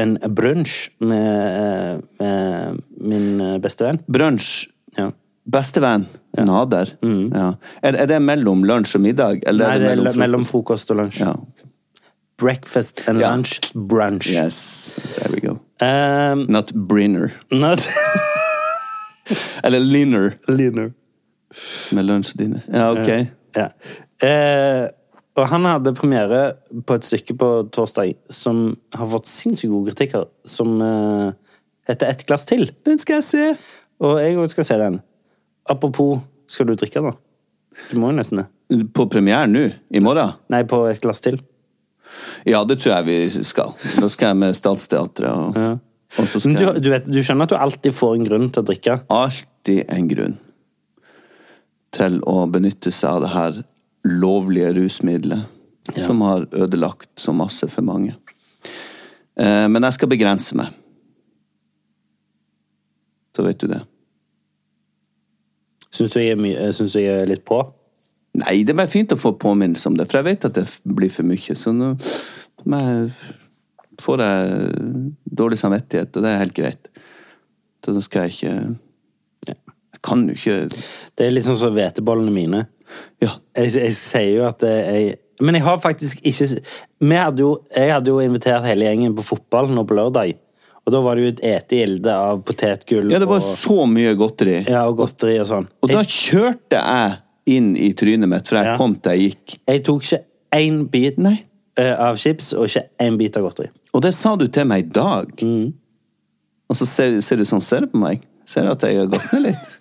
[0.00, 3.98] en brunsj med, eh, med min beste venn.
[4.06, 4.68] Brunsj.
[4.98, 5.10] Ja.
[5.50, 6.06] Bestevenn.
[6.38, 6.92] Nader.
[7.02, 7.48] Ja.
[7.82, 9.40] Er, er det mellom lunsj og middag?
[9.50, 11.20] Eller Nei, det er mellom, mellom frokost og lunsj.
[11.24, 11.34] Ja.
[12.40, 13.32] Breakfast and Ja.
[13.34, 13.72] lunch.
[13.74, 14.28] Brunch.
[14.30, 14.96] Yes.
[15.18, 15.58] There we go.
[15.84, 17.32] Um, Not brinner.
[17.50, 17.82] not
[19.64, 20.32] Eller linner.
[20.48, 20.92] Linner.
[21.92, 22.62] Med lunsj og dine.
[22.72, 23.10] Ja, ok.
[23.56, 23.66] Ja.
[24.26, 24.86] Eh,
[25.38, 26.40] og han hadde premiere
[26.86, 31.30] på et stykke på torsdag som har fått sinnssykt gode kritikker, som eh,
[31.90, 32.70] heter Et glass til.
[32.86, 33.44] Den skal jeg se.
[34.00, 35.00] Og jeg òg skal se den.
[35.68, 37.12] Apropos, skal du drikke da?
[37.90, 38.46] Du må jo nesten det.
[38.94, 39.68] På premieren nå?
[39.90, 40.34] I morgen?
[40.52, 41.40] Nei, på Et glass til.
[42.48, 43.74] Ja, det tror jeg vi skal.
[44.02, 45.30] Da skal jeg med Statsteatret.
[45.30, 45.56] Og,
[46.18, 48.48] og så Men skal du, du, vet, du skjønner at du alltid får en grunn
[48.50, 48.96] til å drikke?
[49.06, 50.38] alltid en grunn
[51.94, 53.62] til å benytte seg av det her
[54.06, 58.14] lovlige rusmiddelet som har ødelagt så masse for mange.
[59.34, 60.70] Eh, men jeg skal begrense meg.
[63.34, 63.80] Så vet du det.
[65.90, 67.60] Syns du, du jeg er litt på?
[68.40, 70.66] Nei, det er bare fint å få påminnelse om det, for jeg vet at det
[70.86, 71.56] blir for mye.
[71.58, 71.96] Så nå
[74.00, 74.68] får jeg
[75.40, 76.90] dårlig samvittighet, og det er helt greit.
[77.84, 78.76] Så nå skal jeg ikke
[79.48, 80.68] Jeg kan jo ikke
[81.16, 82.60] Det er litt sånn som hvetebollene mine.
[83.22, 83.32] Ja.
[83.56, 86.60] Jeg, jeg sier jo at jeg Men jeg har faktisk ikke
[87.00, 90.36] vi hadde jo, Jeg hadde jo invitert hele gjengen på fotball nå på lørdag.
[90.86, 94.14] Og da var det jo et ete-gilde av potetgull Ja, det var og, så mye
[94.18, 94.60] godteri.
[94.68, 95.68] ja, og godteri og sånn.
[95.84, 97.18] Og da kjørte jeg
[97.56, 98.76] inn i trynet mitt, for jeg Ja.
[98.80, 99.58] kom til jeg gikk.
[99.68, 100.22] jeg tok ikke
[100.52, 101.44] én bit Nei.
[101.76, 103.68] eh, av chips og ikke én bit av godteri.
[103.94, 105.36] Og det sa du til meg i dag.
[105.42, 105.72] Mm.
[106.70, 108.22] Og så ser, ser du sånn, ser du på meg?
[108.46, 109.56] Ser du at jeg har gått ned litt?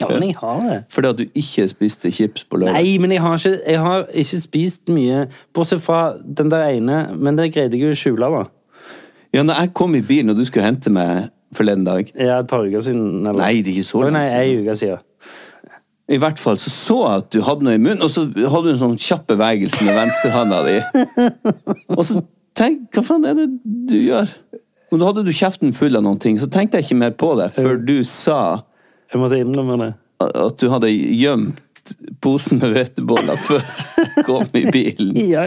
[0.00, 0.84] Ja, men jeg har det.
[0.94, 2.72] Fordi at du ikke spiste chips på lørdag?
[2.78, 7.16] Nei, men jeg har, ikke, jeg har ikke spist mye, bortsett fra den der ene.
[7.18, 8.44] Men det greide jeg jo å skjule, da.
[9.34, 12.48] Ja, når jeg kom i bilen og du skulle hente meg forleden dag Ja, et
[12.50, 13.26] par uker siden.
[13.26, 13.40] Eller?
[13.42, 14.40] Nei, det er ikke så lenge Nei, siden.
[14.40, 15.04] ei uke siden.
[16.08, 18.62] I hvert fall så så jeg at du hadde noe i munnen, og så hadde
[18.64, 20.76] du en sånn kjapp bevegelse med venstrehånda di.
[21.98, 22.22] Og så
[22.56, 23.46] tenk, hva faen er det
[23.90, 24.32] du gjør?
[24.88, 27.34] Men da hadde du kjeften full av noen ting, så tenkte jeg ikke mer på
[27.36, 28.38] det før du sa
[29.12, 29.90] Jeg måtte innrømme det.
[30.24, 31.60] at du hadde gjemt
[32.24, 33.60] posen med hveteboller før
[34.16, 35.12] du kom i bilen.
[35.34, 35.44] Ja,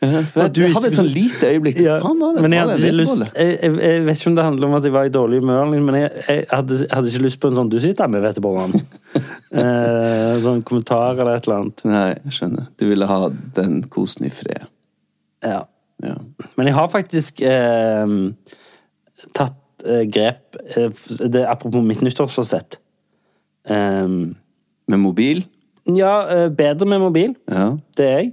[0.00, 1.80] For jeg, jeg hadde et sånn lite øyeblikk.
[1.84, 4.76] Ja, Faen, det men jeg hadde lyst jeg, jeg, vet ikke om det handler om
[4.78, 7.72] at jeg var i dårlig humør, men jeg, hadde, hadde ikke lyst på en sånn
[7.72, 8.80] 'du sitter med hvetebollene'.
[9.60, 11.84] eh, sånn kommentar eller et eller annet.
[11.84, 12.70] Nei, jeg skjønner.
[12.80, 13.20] Du ville ha
[13.60, 14.64] den kosen i fred.
[15.44, 15.66] Ja.
[16.00, 16.16] Ja.
[16.56, 18.16] Men jeg har faktisk eh,
[19.36, 20.88] tatt eh, grep eh,
[21.28, 22.80] det, Apropos mitt nyttårsforsett.
[23.68, 24.08] Eh,
[24.88, 25.44] Med mobil?
[25.84, 27.34] ja, eh, bedre med mobil.
[27.48, 27.74] Ja.
[27.96, 28.32] Det er jeg.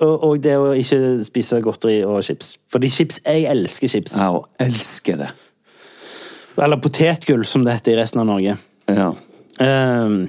[0.00, 2.54] Og, det å ikke spise godteri og chips.
[2.72, 4.16] Fordi chips Jeg elsker chips.
[4.16, 5.30] Ja, og elsker det.
[6.60, 8.56] Eller potetgull, som det heter i resten av Norge.
[8.88, 9.10] Ja.
[9.60, 10.22] Um,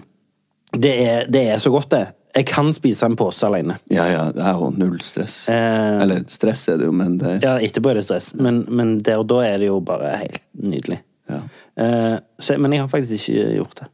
[0.75, 2.03] det, er, det er så godt, det.
[2.35, 3.75] Jeg kan spise en pose alene.
[3.91, 5.41] Ja, ja, det er jo null stress.
[5.51, 8.99] Uh, Eller stress er det jo, men det Ja, etterpå er det stress, men, men
[9.03, 11.01] der og da er det jo bare helt nydelig.
[11.31, 11.41] Ja.
[11.75, 13.89] Uh, så, men jeg har faktisk ikke gjort det.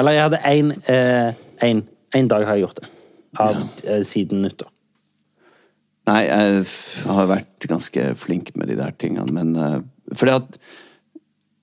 [0.00, 0.72] Eller jeg hadde én
[1.60, 1.84] en,
[2.16, 2.88] en dag har jeg gjort det.
[3.38, 4.00] Av, ja.
[4.02, 4.70] siden nyttår.
[6.08, 6.62] Nei, jeg
[7.06, 9.80] har vært ganske flink med de der tingene, men uh,
[10.16, 10.62] fordi at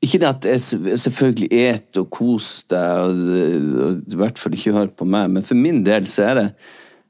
[0.06, 4.92] Ikke det at jeg selvfølgelig et og kos deg, og, i hvert fall ikke hør
[4.94, 6.46] på meg, men for min del så er det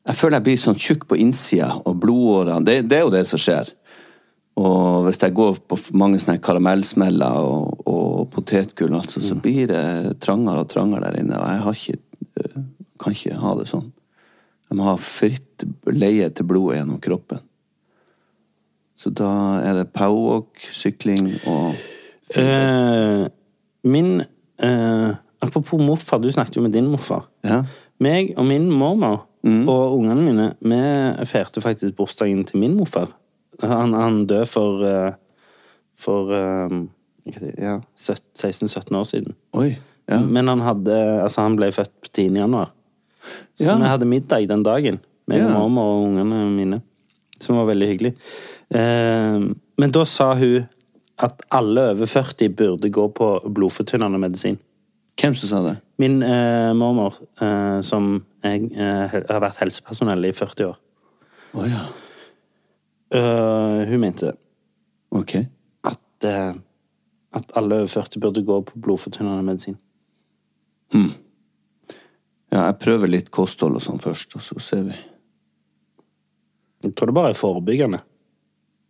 [0.08, 3.26] Jeg føler jeg blir sånn tjukk på innsida, og blodårene det, det er jo det
[3.28, 3.74] som skjer.
[4.58, 10.16] Og hvis jeg går på mange sånne karamellsmeller og, og potetgull, altså, så blir det
[10.24, 12.00] trangere og trangere der inne, og jeg har ikke,
[12.40, 12.56] eh,
[13.04, 13.92] kan ikke ha det sånn.
[14.76, 17.44] Må ha fritt leie til blodet gjennom kroppen.
[18.98, 19.30] Så da
[19.62, 21.78] er det powerwalk, sykling og
[22.36, 23.28] Eh,
[23.88, 24.22] min
[24.60, 27.28] eh, Apropos morfar, du snakket jo med din morfar.
[27.46, 27.62] Ja.
[28.02, 33.14] Meg og min mormor og ungene mine, vi feirte faktisk bursdagen til min morfar.
[33.62, 35.14] Han, han døde for eh,
[35.98, 36.76] for eh,
[37.58, 39.38] ja, 16-17 år siden.
[39.54, 39.78] Oi.
[40.08, 40.22] Ja.
[40.24, 42.28] Men han hadde Altså, han ble født på 10.
[42.42, 42.74] januar.
[43.56, 43.78] Så Ja.
[43.78, 45.00] vi hadde middag den dagen.
[45.28, 45.50] Med Ja.
[45.50, 46.82] mormor og ungene mine.
[47.40, 48.16] Som var veldig hyggelig.
[48.72, 49.40] Eh,
[49.78, 50.68] men da sa hun
[51.20, 54.58] at alle over 40 burde gå på blodfortynnende medisin.
[55.18, 55.78] Hvem som sa det?
[55.98, 60.76] Min eh, mormor, eh, som jeg, eh, har vært helsepersonell i 40 år,
[61.56, 61.86] Å ja.
[63.12, 64.34] eh, hun mente
[65.12, 65.36] Ok.
[65.84, 66.54] at, eh,
[67.34, 69.78] at alle over 40 burde gå på blodfortynnende medisin.
[72.52, 74.96] Ja, jeg prøver litt kosthold og sånn først, og så ser vi.
[76.86, 78.00] Jeg tror det bare er forebyggende.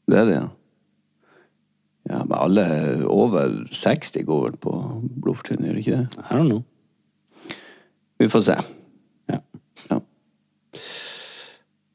[0.07, 0.47] Det er det, ja.
[2.07, 2.63] Ja, men alle
[3.11, 4.73] over 60 går vel på
[5.23, 6.21] blodfortynning, gjør de ikke det?
[6.29, 6.61] I don't know.
[8.21, 8.55] Vi får se.
[9.33, 9.39] Ja.
[9.89, 9.97] Ja.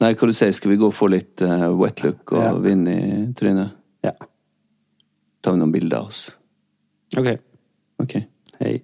[0.03, 2.53] Nei, hva du sier, skal vi gå og få litt uh, wet look og Ja.
[2.65, 2.99] vind i
[3.39, 3.73] trynet?
[4.05, 4.13] ja.
[5.43, 6.21] Tar vi noen bilder av oss?
[7.19, 7.33] Ok.
[8.03, 8.13] Ok.
[8.61, 8.77] Hei.